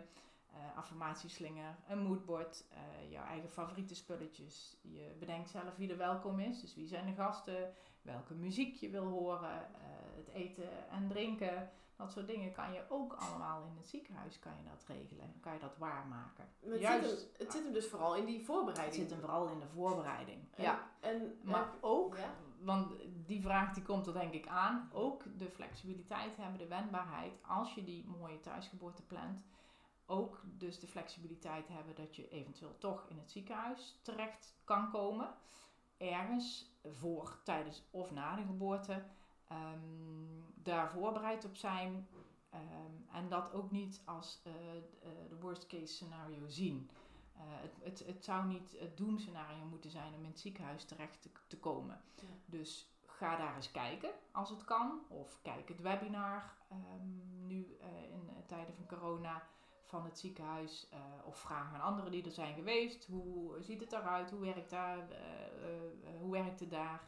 eh 0.53 0.77
affirmatieslinger, 0.77 1.77
een 1.89 1.99
moodboard, 1.99 2.65
jouw 3.09 3.25
eigen 3.25 3.49
favoriete 3.51 3.95
spulletjes. 3.95 4.77
Je 4.83 5.17
bedenkt 5.19 5.51
zelf 5.51 5.77
wie 5.77 5.91
er 5.91 5.97
welkom 5.97 6.39
is, 6.41 6.61
dus 6.61 6.75
wie 6.75 6.87
zijn 6.87 7.07
de 7.07 7.13
gasten, 7.15 7.75
welke 8.03 8.35
muziek 8.35 8.77
je 8.77 8.91
wil 8.91 9.05
horen, 9.07 9.67
het 10.17 10.29
eten 10.29 10.89
en 10.91 11.09
drinken. 11.09 11.71
Dat 11.99 12.13
soort 12.13 12.27
dingen 12.27 12.53
kan 12.53 12.73
je 12.73 12.83
ook 12.89 13.13
allemaal 13.13 13.65
in 13.65 13.77
het 13.77 13.89
ziekenhuis 13.89 14.39
kan 14.39 14.53
je 14.57 14.69
dat 14.71 14.85
regelen. 14.87 15.35
Kan 15.41 15.53
je 15.53 15.59
dat 15.59 15.77
waarmaken. 15.77 16.49
Maar 16.63 16.73
het, 16.73 16.81
Juist. 16.81 17.09
zit 17.09 17.19
hem, 17.21 17.29
het 17.39 17.53
zit 17.53 17.63
hem 17.65 17.73
dus 17.73 17.89
vooral 17.89 18.17
in 18.17 18.25
die 18.25 18.37
Het 18.37 18.47
voorbereiding. 18.47 18.95
zit 19.03 19.11
hem 19.11 19.21
vooral 19.21 19.49
in 19.49 19.59
de 19.59 19.67
voorbereiding. 19.69 20.39
En- 20.55 20.63
Ja, 20.63 20.91
En, 21.01 21.39
maar 21.43 21.71
ook, 21.81 22.17
ja? 22.17 22.35
want 22.61 22.93
die 23.27 23.43
vraag 23.43 23.75
die 23.75 23.83
komt 23.83 24.07
er 24.07 24.13
denk 24.13 24.33
ik 24.33 24.47
aan, 24.47 24.91
ook 24.93 25.39
de 25.39 25.51
flexibiliteit 25.51 26.37
hebben, 26.37 26.59
de 26.59 26.67
wendbaarheid, 26.69 27.33
als 27.47 27.75
je 27.75 27.85
die 27.85 28.07
mooie 28.07 28.41
thuisgeboorte 28.41 29.03
plant, 29.03 29.43
ook 30.07 30.43
dus 30.45 30.79
de 30.81 30.87
flexibiliteit 30.87 31.69
hebben 31.69 31.95
dat 31.95 32.17
je 32.17 32.29
eventueel 32.29 32.79
toch 32.79 33.07
in 33.09 33.19
het 33.19 33.31
ziekenhuis 33.31 33.99
terecht 34.03 34.57
kan 34.65 34.91
komen, 34.91 35.35
ergens 35.97 36.77
voor, 36.85 37.39
tijdens 37.45 37.83
of 37.91 38.11
na 38.11 38.37
de 38.37 38.43
geboorte, 38.43 39.05
ehm, 39.49 39.79
daar 40.55 40.91
voorbereid 40.91 41.45
op 41.45 41.57
zijn 41.57 42.09
ehm, 42.51 42.63
en 43.13 43.29
dat 43.29 43.53
ook 43.53 43.71
niet 43.71 44.03
als 44.05 44.41
eh, 44.45 44.53
eh, 44.77 44.83
de 45.29 45.39
worst 45.41 45.67
case 45.67 45.87
scenario 45.95 46.49
zien. 46.49 46.91
Eh, 47.35 47.43
het, 47.45 47.75
het, 47.83 48.07
het 48.07 48.25
zou 48.25 48.47
niet 48.47 48.77
het 48.79 48.97
doemscenario 48.97 49.65
moeten 49.65 49.91
zijn 49.91 50.15
om 50.15 50.23
in 50.23 50.31
het 50.31 50.41
ziekenhuis 50.41 50.85
terecht 50.85 51.23
te, 51.23 51.31
te 51.47 51.59
komen. 51.59 52.01
Ja. 52.15 52.27
Dus 52.45 52.93
ga 53.07 53.37
daar 53.37 53.57
eens 53.57 53.71
kijken 53.71 54.11
als 54.33 54.51
het 54.51 54.65
kan. 54.65 55.01
Of 55.09 55.39
kijk 55.43 55.69
het 55.69 55.81
webinar 55.81 56.57
ehm, 56.69 57.47
nu 57.47 57.77
in 58.11 58.31
tijden 58.47 58.75
van 58.75 58.87
corona 58.87 59.43
van 59.89 60.05
het 60.05 60.19
ziekenhuis. 60.19 60.89
eh, 60.91 60.99
of 61.25 61.39
vraag 61.39 61.75
aan 61.75 61.81
anderen 61.81 62.11
die 62.11 62.25
er 62.25 62.31
zijn 62.31 62.55
geweest. 62.55 63.07
Hoe 63.07 63.63
ziet 63.63 63.81
het 63.81 63.93
eruit? 63.93 64.31
Hoe 64.31 64.41
werkt, 64.41 64.71
daar, 64.71 65.11
eh, 65.11 65.45
eh, 65.45 66.21
hoe 66.21 66.33
werkt 66.33 66.61
het 66.61 66.71
daar? 66.71 67.01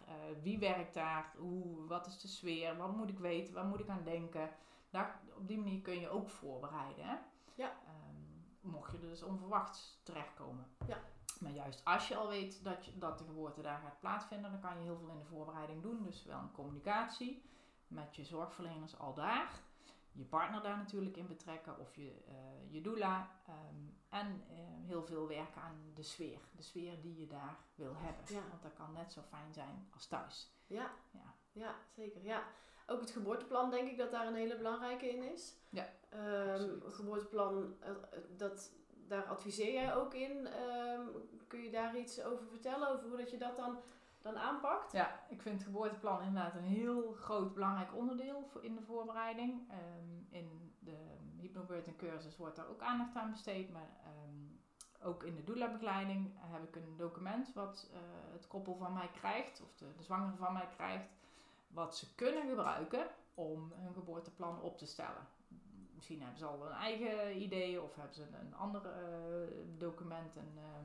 Wie 0.42 0.58
werkt 0.58 0.94
daar? 0.94 1.32
Hoe, 1.38 1.86
wat 1.86 2.06
is 2.06 2.20
de 2.20 2.28
sfeer? 2.28 2.76
Wat 2.76 2.96
moet 2.96 3.08
ik 3.08 3.18
weten? 3.18 3.54
Waar 3.54 3.64
moet 3.64 3.80
ik 3.80 3.88
aan 3.88 4.04
denken? 4.04 4.50
Daar, 4.90 5.20
op 5.36 5.48
die 5.48 5.58
manier 5.58 5.80
kun 5.80 6.00
je 6.00 6.08
ook 6.08 6.30
voorbereiden. 6.30 7.04
Hè? 7.04 7.16
Ja. 7.54 7.72
Ehm, 7.86 8.70
mocht 8.70 8.92
je 8.92 8.98
dus 8.98 9.22
onverwachts 9.22 10.00
terechtkomen. 10.02 10.66
Ja. 10.86 10.98
Maar 11.40 11.52
juist 11.52 11.84
als 11.84 12.08
je 12.08 12.16
al 12.16 12.28
weet 12.28 12.64
dat, 12.64 12.84
je, 12.84 12.98
dat 12.98 13.18
de 13.18 13.24
geboorte 13.24 13.62
daar 13.62 13.78
gaat 13.78 14.00
plaatsvinden, 14.00 14.50
dan 14.50 14.60
kan 14.60 14.78
je 14.78 14.82
heel 14.84 14.98
veel 14.98 15.08
in 15.08 15.18
de 15.18 15.24
voorbereiding 15.24 15.82
doen. 15.82 16.02
Dus 16.02 16.24
wel 16.24 16.38
een 16.38 16.52
communicatie 16.52 17.42
met 17.88 18.16
je 18.16 18.24
zorgverleners 18.24 18.98
al 18.98 19.14
daar. 19.14 19.60
Je 20.12 20.24
partner 20.24 20.62
daar 20.62 20.76
natuurlijk 20.76 21.16
in 21.16 21.26
betrekken 21.26 21.78
of 21.78 21.96
je, 21.96 22.22
eh 22.26 22.72
je 22.72 22.80
doula. 22.80 23.30
ehm, 23.46 23.88
en 24.08 24.44
eh, 24.50 24.56
heel 24.86 25.02
veel 25.02 25.28
werken 25.28 25.62
aan 25.62 25.90
de 25.94 26.02
sfeer. 26.02 26.38
De 26.56 26.62
sfeer 26.62 27.00
die 27.00 27.18
je 27.20 27.26
daar 27.26 27.56
wil 27.74 27.94
hebben. 27.96 28.24
Ja. 28.34 28.48
Want 28.48 28.62
dat 28.62 28.72
kan 28.74 28.92
net 28.92 29.12
zo 29.12 29.20
fijn 29.28 29.52
zijn 29.52 29.88
als 29.94 30.06
thuis. 30.06 30.52
Ja. 30.66 30.90
Ja. 31.10 31.34
ja, 31.52 31.74
zeker. 31.90 32.24
Ja. 32.24 32.42
Ook 32.86 33.00
het 33.00 33.10
geboorteplan 33.10 33.70
denk 33.70 33.90
ik 33.90 33.98
dat 33.98 34.10
daar 34.10 34.26
een 34.26 34.34
hele 34.34 34.56
belangrijke 34.56 35.08
in 35.08 35.32
is. 35.32 35.56
Ja, 35.68 35.88
Ehm, 36.08 36.68
het 36.84 36.94
geboorteplan, 36.94 37.74
eh, 37.80 37.90
dat, 38.36 38.72
daar 39.06 39.24
adviseer 39.24 39.72
jij 39.72 39.94
ook 39.94 40.14
in. 40.14 40.46
Ehm, 40.46 41.06
kun 41.46 41.62
je 41.62 41.70
daar 41.70 41.96
iets 41.96 42.22
over 42.22 42.46
vertellen, 42.46 42.88
over 42.90 43.08
hoe 43.08 43.16
dat 43.16 43.30
je 43.30 43.38
dat 43.38 43.56
dan, 43.56 43.78
dan 44.22 44.38
aanpakt? 44.38 44.92
Ja, 44.92 45.20
ik 45.28 45.42
vind 45.42 45.54
het 45.54 45.64
geboorteplan 45.64 46.22
inderdaad 46.22 46.54
een 46.54 46.62
heel 46.62 47.12
groot 47.12 47.54
belangrijk 47.54 47.94
onderdeel 47.94 48.50
in 48.60 48.74
de 48.74 48.82
voorbereiding. 48.82 49.70
Ehm, 49.70 50.36
in 50.36 50.74
de 50.78 50.96
hypnobirthing 51.40 51.96
cursus 51.96 52.36
wordt 52.36 52.56
daar 52.56 52.68
ook 52.68 52.82
aandacht 52.82 53.16
aan 53.16 53.30
besteed, 53.30 53.72
maar 53.72 53.90
ehm, 54.04 55.08
ook 55.08 55.22
in 55.22 55.34
de 55.34 55.44
doula-begeleiding 55.44 56.32
heb 56.38 56.62
ik 56.62 56.76
een 56.76 56.96
document 56.96 57.52
wat 57.52 57.90
eh, 57.92 57.98
het 58.32 58.46
koppel 58.46 58.76
van 58.76 58.92
mij 58.92 59.10
krijgt, 59.12 59.62
of 59.62 59.74
de, 59.74 59.86
de 59.96 60.02
zwangere 60.02 60.36
van 60.36 60.52
mij 60.52 60.68
krijgt, 60.76 61.08
wat 61.68 61.96
ze 61.96 62.14
kunnen 62.14 62.48
gebruiken 62.48 63.06
om 63.34 63.72
hun 63.76 63.94
geboorteplan 63.94 64.60
op 64.60 64.78
te 64.78 64.86
stellen. 64.86 65.28
Misschien 65.94 66.20
hebben 66.20 66.38
ze 66.38 66.46
al 66.46 66.66
een 66.66 66.76
eigen 66.76 67.42
idee 67.42 67.82
of 67.82 67.94
hebben 67.94 68.14
ze 68.14 68.22
een, 68.22 68.46
een 68.46 68.54
ander 68.54 68.86
eh, 68.86 68.98
document, 69.78 70.36
een, 70.36 70.58
ehm, 70.58 70.84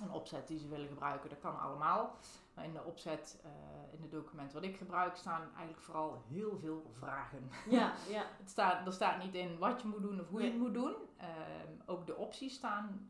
een 0.00 0.10
opzet 0.10 0.48
die 0.48 0.58
ze 0.58 0.68
willen 0.68 0.88
gebruiken. 0.88 1.30
Dat 1.30 1.38
kan 1.40 1.60
allemaal. 1.60 2.14
Maar 2.54 2.64
in 2.64 2.72
de 2.72 2.82
opzet, 2.84 3.40
eh, 3.44 3.50
in 3.92 4.02
het 4.02 4.10
document 4.10 4.52
wat 4.52 4.62
ik 4.62 4.76
gebruik, 4.76 5.16
staan 5.16 5.40
eigenlijk 5.54 5.80
vooral 5.80 6.22
heel 6.28 6.58
veel 6.58 6.90
vragen. 6.98 7.50
Ja, 7.68 7.92
ja. 8.08 8.24
Het 8.38 8.50
staat, 8.50 8.86
er 8.86 8.92
staat 8.92 9.22
niet 9.22 9.34
in 9.34 9.58
wat 9.58 9.82
je 9.82 9.88
moet 9.88 10.02
doen 10.02 10.20
of 10.20 10.28
hoe 10.28 10.40
je 10.42 10.50
het 10.50 10.58
moet 10.58 10.74
doen. 10.74 10.94
Ehm, 11.16 11.72
ook 11.86 12.06
de 12.06 12.16
opties 12.16 12.54
staan 12.54 13.08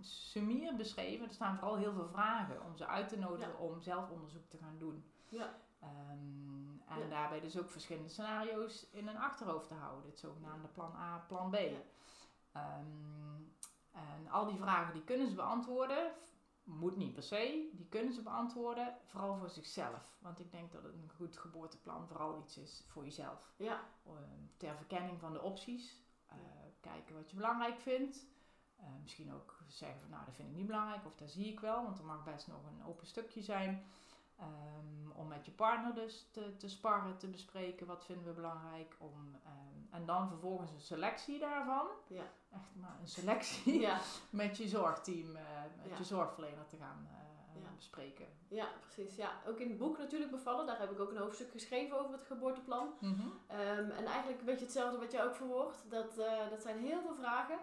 sumier 0.00 0.76
beschreven. 0.76 1.26
Er 1.26 1.34
staan 1.34 1.58
vooral 1.58 1.76
heel 1.76 1.92
veel 1.92 2.08
vragen 2.08 2.62
om 2.64 2.76
ze 2.76 2.86
uit 2.86 3.08
te 3.08 3.18
nodigen 3.18 3.58
om 3.58 3.80
zelf 3.80 4.10
onderzoek 4.10 4.48
te 4.48 4.56
gaan 4.58 4.78
doen. 4.78 5.04
Ja. 5.28 5.54
Ehm, 5.80 5.90
en 6.86 6.98
Ja. 6.98 7.08
daarbij 7.08 7.40
dus 7.40 7.58
ook 7.58 7.70
verschillende 7.70 8.08
scenario's 8.08 8.86
in 8.92 9.08
een 9.08 9.18
achterhoofd 9.18 9.68
te 9.68 9.74
houden. 9.74 10.10
Het 10.10 10.18
zogenaamde 10.18 10.68
plan 10.68 10.94
A, 10.96 11.24
plan 11.28 11.50
B. 11.50 11.54
Ehm, 12.52 12.86
en 13.92 14.28
al 14.30 14.46
die 14.46 14.56
vragen 14.56 14.92
die 14.92 15.04
kunnen 15.04 15.28
ze 15.28 15.34
beantwoorden. 15.34 16.12
Moet 16.64 16.96
niet 16.96 17.12
per 17.12 17.22
se. 17.22 17.70
Die 17.72 17.88
kunnen 17.88 18.12
ze 18.12 18.22
beantwoorden. 18.22 18.96
Vooral 19.04 19.36
voor 19.36 19.50
zichzelf. 19.50 20.16
Want 20.18 20.40
ik 20.40 20.52
denk 20.52 20.72
dat 20.72 20.84
een 20.84 21.10
goed 21.16 21.38
geboorteplan 21.38 22.06
vooral 22.06 22.38
iets 22.38 22.58
is 22.58 22.84
voor 22.88 23.04
jezelf. 23.04 23.52
Ja. 23.56 23.80
Ehm, 24.06 24.16
ter 24.56 24.76
verkenning 24.76 25.20
van 25.20 25.32
de 25.32 25.42
opties. 25.42 26.00
Eh, 26.26 26.36
kijken 26.80 27.14
wat 27.14 27.30
je 27.30 27.36
belangrijk 27.36 27.78
vindt. 27.78 28.26
Eh, 28.76 28.86
misschien 29.02 29.32
ook 29.32 29.58
zeggen 29.66 30.00
van 30.00 30.10
nou 30.10 30.24
dat 30.24 30.34
vind 30.34 30.48
ik 30.48 30.56
niet 30.56 30.66
belangrijk 30.66 31.06
of 31.06 31.14
dat 31.14 31.30
zie 31.30 31.52
ik 31.52 31.60
wel. 31.60 31.82
Want 31.82 31.98
er 31.98 32.04
mag 32.04 32.24
best 32.24 32.46
nog 32.46 32.64
een 32.66 32.86
open 32.86 33.06
stukje 33.06 33.42
zijn. 33.42 33.84
Ehm, 34.42 35.10
om 35.20 35.28
met 35.28 35.44
je 35.46 35.50
partner 35.52 35.94
dus 35.94 36.28
te, 36.30 36.56
te 36.56 36.68
sparren, 36.68 37.18
te 37.18 37.28
bespreken 37.28 37.86
wat 37.86 38.04
vinden 38.04 38.24
we 38.26 38.32
belangrijk. 38.32 38.96
Om, 38.98 39.36
ehm, 39.44 39.94
en 39.94 40.06
dan 40.06 40.28
vervolgens 40.28 40.70
een 40.70 40.80
selectie 40.80 41.38
daarvan. 41.38 41.86
Ja. 42.06 42.22
Echt 42.52 42.74
maar 42.80 42.96
een 43.00 43.08
selectie 43.08 43.80
Ja. 43.80 43.98
met 44.30 44.56
je 44.56 44.68
zorgteam, 44.68 45.36
eh, 45.36 45.42
met 45.82 45.90
Ja. 45.90 45.96
je 45.98 46.04
zorgverlener 46.04 46.66
te 46.66 46.76
gaan 46.76 47.06
eh, 47.10 47.16
bespreken. 47.76 48.26
ja, 48.48 48.66
precies. 48.80 49.16
Ja. 49.16 49.30
Ook 49.46 49.58
in 49.58 49.68
het 49.68 49.78
boek 49.78 49.98
natuurlijk 49.98 50.30
bevallen. 50.30 50.66
Daar 50.66 50.78
heb 50.80 50.90
ik 50.90 51.00
ook 51.00 51.10
een 51.10 51.16
hoofdstuk 51.16 51.50
geschreven 51.50 51.98
over 52.00 52.12
het 52.12 52.22
geboorteplan. 52.22 52.88
Mhm. 53.00 53.20
Ehm, 53.46 53.90
en 53.90 54.04
eigenlijk 54.04 54.38
een 54.40 54.44
beetje 54.46 54.64
hetzelfde 54.64 54.98
wat 54.98 55.12
jij 55.12 55.24
ook 55.24 55.34
verwoordt. 55.34 55.84
Dat, 55.88 56.18
eh, 56.18 56.50
dat 56.50 56.62
zijn 56.62 56.78
heel 56.78 57.00
veel 57.00 57.14
vragen. 57.14 57.58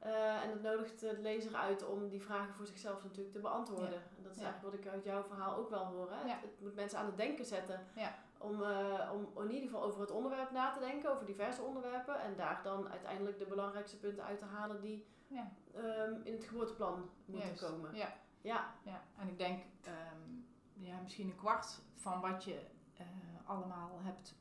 Eh, 0.00 0.42
en 0.42 0.48
dat 0.50 0.60
nodigt 0.62 1.00
de 1.00 1.18
lezer 1.18 1.54
uit 1.54 1.86
om 1.86 2.08
die 2.08 2.22
vragen 2.22 2.54
voor 2.54 2.66
zichzelf 2.66 3.02
natuurlijk 3.02 3.32
te 3.32 3.38
beantwoorden. 3.40 3.90
Ja. 3.90 4.02
En 4.16 4.22
dat 4.22 4.32
is 4.32 4.38
Ja. 4.38 4.44
eigenlijk 4.44 4.74
wat 4.74 4.84
ik 4.84 4.92
uit 4.92 5.04
jouw 5.04 5.22
verhaal 5.22 5.56
ook 5.56 5.70
wel 5.70 5.84
hoor. 5.84 6.10
Hè? 6.10 6.20
Ja. 6.26 6.34
Het, 6.34 6.42
het 6.50 6.60
moet 6.60 6.74
mensen 6.74 6.98
aan 6.98 7.06
het 7.06 7.16
denken 7.16 7.44
zetten. 7.44 7.86
Ja. 7.94 8.14
Om, 8.38 8.62
eh, 8.62 9.10
om 9.34 9.42
in 9.44 9.50
ieder 9.54 9.68
geval 9.68 9.82
over 9.82 10.00
het 10.00 10.10
onderwerp 10.10 10.50
na 10.50 10.70
te 10.72 10.78
denken, 10.80 11.10
over 11.12 11.26
diverse 11.26 11.62
onderwerpen. 11.62 12.20
En 12.20 12.36
daar 12.36 12.60
dan 12.62 12.88
uiteindelijk 12.90 13.38
de 13.38 13.46
belangrijkste 13.46 13.98
punten 13.98 14.24
uit 14.24 14.38
te 14.38 14.44
halen 14.44 14.80
die 14.80 15.06
Ja. 15.26 15.50
ehm, 15.74 16.14
in 16.22 16.32
het 16.32 16.44
geboorteplan 16.44 17.10
moeten 17.24 17.56
komen. 17.56 17.94
Ja. 17.94 18.08
Ja, 18.40 18.74
Ja, 18.82 19.02
en 19.18 19.28
ik 19.28 19.38
denk 19.38 19.62
ehm, 19.82 20.30
ja, 20.72 21.00
misschien 21.02 21.28
een 21.30 21.36
kwart 21.36 21.80
van 21.94 22.20
wat 22.20 22.44
je 22.44 22.60
eh, 22.96 23.06
allemaal 23.44 23.98
hebt 24.02 24.34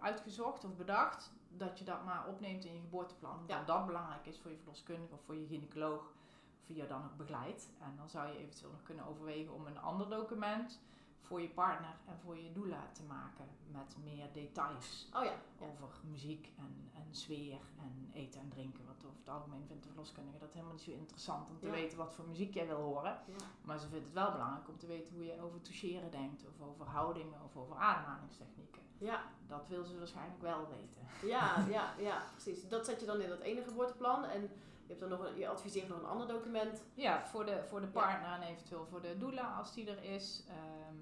uitgezocht 0.00 0.64
of 0.64 0.76
bedacht, 0.76 1.32
dat 1.58 1.78
je 1.78 1.84
dat 1.84 2.04
maar 2.04 2.26
opneemt 2.26 2.64
in 2.64 2.74
je 2.74 2.80
geboorteplan. 2.80 3.44
Ja. 3.46 3.56
Dat 3.56 3.66
dat 3.66 3.86
belangrijk 3.86 4.26
is 4.26 4.38
voor 4.38 4.50
je 4.50 4.56
verloskundige 4.56 5.14
of 5.14 5.20
voor 5.24 5.36
je 5.36 5.46
gynaecoloog, 5.46 6.00
of 6.00 6.66
wie 6.66 6.76
je 6.76 6.86
dan 6.86 7.04
ook 7.04 7.16
begeleidt. 7.16 7.68
En 7.78 7.96
dan 7.96 8.08
zou 8.08 8.28
je 8.28 8.38
eventueel 8.38 8.70
nog 8.70 8.82
kunnen 8.82 9.06
overwegen 9.06 9.54
om 9.54 9.66
een 9.66 9.78
ander 9.78 10.08
document 10.08 10.80
voor 11.20 11.40
je 11.40 11.48
partner 11.48 11.94
en 12.06 12.18
voor 12.24 12.36
je 12.38 12.52
doula 12.52 12.88
te 12.92 13.02
maken 13.02 13.46
met 13.72 13.96
meer 14.04 14.32
details 14.32 15.08
oh 15.14 15.24
ja. 15.24 15.30
ja. 15.60 15.66
over 15.66 15.88
muziek 16.10 16.52
en, 16.56 16.90
en 16.94 17.06
sfeer 17.10 17.58
en 17.78 18.10
eten 18.12 18.40
en 18.40 18.48
drinken. 18.48 18.84
Want 18.86 19.04
over 19.04 19.18
het 19.18 19.28
algemeen 19.28 19.66
vindt 19.66 19.82
de 19.82 19.88
verloskundige 19.88 20.38
dat 20.38 20.52
helemaal 20.52 20.72
niet 20.74 20.82
zo 20.82 20.90
interessant 20.90 21.50
om 21.50 21.58
te 21.58 21.66
Ja. 21.66 21.72
weten 21.72 21.98
wat 21.98 22.14
voor 22.14 22.24
muziek 22.24 22.54
jij 22.54 22.66
wil 22.66 22.80
horen. 22.80 23.18
Maar 23.62 23.78
ze 23.78 23.88
vindt 23.88 24.04
het 24.04 24.14
wel 24.14 24.32
belangrijk 24.32 24.68
om 24.68 24.78
te 24.78 24.86
weten 24.86 25.14
hoe 25.14 25.24
je 25.24 25.40
over 25.42 25.60
toucheren 25.60 26.10
denkt, 26.10 26.44
of 26.46 26.66
over 26.66 26.86
houdingen, 26.86 27.42
of 27.44 27.56
over 27.56 27.76
ademhalingstechnieken. 27.76 28.82
Ja, 28.98 29.22
Dat 29.46 29.68
wil 29.68 29.84
ze 29.84 29.98
waarschijnlijk 29.98 30.40
wel 30.42 30.68
weten. 30.68 31.28
ja, 31.28 31.64
ja, 31.76 31.94
ja, 31.98 32.22
precies. 32.30 32.68
Dat 32.68 32.84
zet 32.86 33.00
je 33.00 33.06
dan 33.06 33.20
in 33.20 33.28
dat 33.28 33.40
ene 33.40 33.62
geboorteplan. 33.62 34.24
En 34.24 34.40
je, 34.42 34.48
hebt 34.86 35.00
dan 35.00 35.08
nog 35.08 35.20
een, 35.24 35.38
je 35.38 35.48
adviseert 35.48 35.88
nog 35.88 35.98
een 35.98 36.04
ander 36.06 36.26
document. 36.28 36.82
Ja, 36.94 37.26
voor 37.26 37.44
de, 37.44 37.64
voor 37.64 37.80
de 37.80 37.86
partner 37.86 38.32
en 38.32 38.42
eventueel 38.42 38.86
voor 38.86 39.00
de 39.02 39.18
doula 39.18 39.54
als 39.56 39.72
die 39.74 39.90
er 39.90 40.02
is. 40.02 40.44
Ehm, 40.48 40.96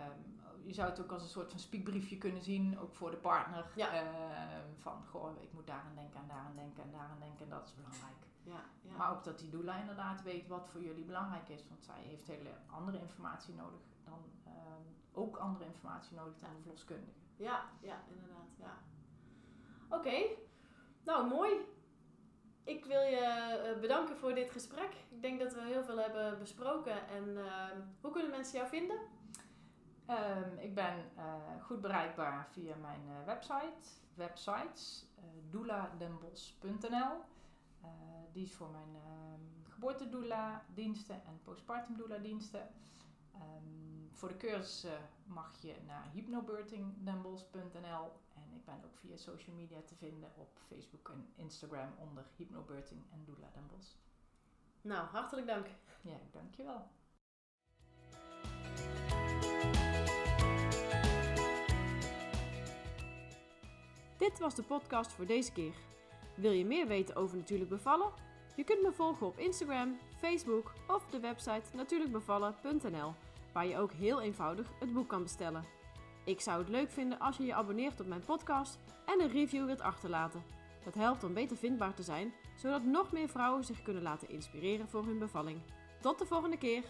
ehm, 0.00 0.36
je 0.66 0.72
zou 0.72 0.90
het 0.90 1.00
ook 1.00 1.12
als 1.12 1.22
een 1.22 1.28
soort 1.28 1.50
van 1.50 1.58
spiekbriefje 1.58 2.18
kunnen 2.18 2.42
zien, 2.42 2.78
ook 2.78 2.94
voor 2.94 3.10
de 3.10 3.16
partner. 3.16 3.66
Ja. 3.74 3.92
Ehm, 3.92 4.72
van, 4.78 5.02
goh, 5.10 5.42
ik 5.42 5.52
moet 5.52 5.66
daaraan 5.66 5.94
denken 5.94 6.20
en 6.20 6.28
daaraan 6.28 6.56
denken 6.56 6.82
en 6.82 6.90
daaraan 6.90 7.18
denken 7.18 7.44
en 7.44 7.50
dat 7.50 7.66
is 7.66 7.74
belangrijk. 7.74 8.24
Ja, 8.42 8.60
ja. 8.82 8.96
Maar 8.96 9.10
ook 9.10 9.24
dat 9.24 9.38
die 9.38 9.50
doula 9.50 9.80
inderdaad 9.80 10.22
weet 10.22 10.46
wat 10.46 10.68
voor 10.68 10.82
jullie 10.82 11.04
belangrijk 11.04 11.48
is. 11.48 11.68
Want 11.68 11.84
zij 11.84 12.00
heeft 12.02 12.26
hele 12.26 12.50
andere 12.70 12.98
informatie 12.98 13.54
nodig 13.54 13.80
dan, 14.04 14.18
ehm, 14.44 14.82
ook 15.12 15.36
andere 15.36 15.64
informatie 15.64 16.16
nodig 16.16 16.38
dan 16.38 16.50
de 16.54 16.62
verloskundige. 16.62 17.18
Ja, 17.36 17.64
ja, 17.80 17.96
inderdaad. 18.08 18.48
Ja. 18.56 18.78
Oké, 19.96 20.16
nou 21.04 21.26
mooi. 21.26 21.52
Ik 22.64 22.84
wil 22.84 23.00
je 23.00 23.16
eh, 23.16 23.80
bedanken 23.80 24.16
voor 24.16 24.34
dit 24.34 24.50
gesprek. 24.50 24.94
Ik 25.08 25.22
denk 25.22 25.40
dat 25.40 25.54
we 25.54 25.60
heel 25.60 25.84
veel 25.84 25.98
hebben 25.98 26.38
besproken. 26.38 27.08
En 27.08 27.38
hoe 28.00 28.10
kunnen 28.10 28.30
mensen 28.30 28.58
jou 28.58 28.68
vinden? 28.68 28.98
Ehm, 30.06 30.58
ik 30.58 30.74
ben 30.74 31.10
eh, 31.16 31.62
goed 31.62 31.80
bereikbaar 31.80 32.48
via 32.50 32.76
mijn 32.76 33.00
eh, 33.08 33.26
website, 33.26 33.88
websites, 34.14 35.06
uh, 35.18 35.24
douladenbos.nl. 35.50 37.24
Die 38.32 38.44
is 38.44 38.54
voor 38.54 38.70
mijn 38.70 38.94
ehm 38.94 39.26
geboortedoula 39.76 40.64
diensten 40.74 41.22
en 41.26 41.40
postpartum 41.42 41.96
doula 41.96 42.18
diensten. 42.18 42.68
Ehm, 43.34 44.12
voor 44.12 44.28
de 44.28 44.36
cursussen 44.36 44.98
mag 45.24 45.56
je 45.60 45.74
naar 45.86 46.08
hypnobirthingdenbos.nl 46.12 48.12
en 48.34 48.52
ik 48.54 48.64
ben 48.64 48.84
ook 48.84 48.98
via 48.98 49.16
social 49.16 49.56
media 49.56 49.80
te 49.86 49.94
vinden 49.94 50.30
op 50.36 50.58
Facebook 50.66 51.08
en 51.08 51.32
Instagram 51.34 51.94
onder 51.98 52.24
hypnobirthing 52.36 53.02
en 53.12 53.24
doula 53.24 53.50
den 53.52 53.66
Bos. 53.66 53.96
Nou, 54.80 55.06
hartelijk 55.06 55.46
dank. 55.46 55.66
Ja, 56.00 56.16
dankjewel. 56.30 56.88
Dit 64.18 64.38
was 64.38 64.54
de 64.54 64.62
podcast 64.62 65.12
voor 65.12 65.26
deze 65.26 65.52
keer. 65.52 65.72
Wil 66.34 66.50
je 66.50 66.64
meer 66.64 66.86
weten 66.86 67.16
over 67.16 67.36
Natuurlijk 67.36 67.70
Bevallen? 67.70 68.12
Je 68.54 68.64
kunt 68.64 68.82
me 68.82 68.92
volgen 68.92 69.26
op 69.26 69.38
Instagram, 69.38 69.98
Facebook 70.18 70.72
of 70.88 71.06
de 71.06 71.20
website 71.20 71.76
natuurlijkbevallen.nl, 71.76 73.14
waar 73.52 73.66
je 73.66 73.78
ook 73.78 73.92
heel 73.92 74.20
eenvoudig 74.20 74.70
het 74.78 74.92
boek 74.92 75.08
kan 75.08 75.22
bestellen. 75.22 75.64
Ik 76.24 76.40
zou 76.40 76.58
het 76.58 76.68
leuk 76.68 76.90
vinden 76.90 77.18
als 77.18 77.36
je 77.36 77.44
je 77.44 77.54
abonneert 77.54 78.00
op 78.00 78.06
mijn 78.06 78.24
podcast 78.24 78.78
en 79.06 79.20
een 79.20 79.30
review 79.30 79.66
wilt 79.66 79.80
achterlaten. 79.80 80.42
Dat 80.84 80.94
helpt 80.94 81.24
om 81.24 81.34
beter 81.34 81.56
vindbaar 81.56 81.94
te 81.94 82.02
zijn, 82.02 82.32
zodat 82.56 82.84
nog 82.84 83.12
meer 83.12 83.28
vrouwen 83.28 83.64
zich 83.64 83.82
kunnen 83.82 84.02
laten 84.02 84.28
inspireren 84.28 84.88
voor 84.88 85.04
hun 85.04 85.18
bevalling. 85.18 85.60
Tot 86.00 86.18
de 86.18 86.26
volgende 86.26 86.58
keer! 86.58 86.84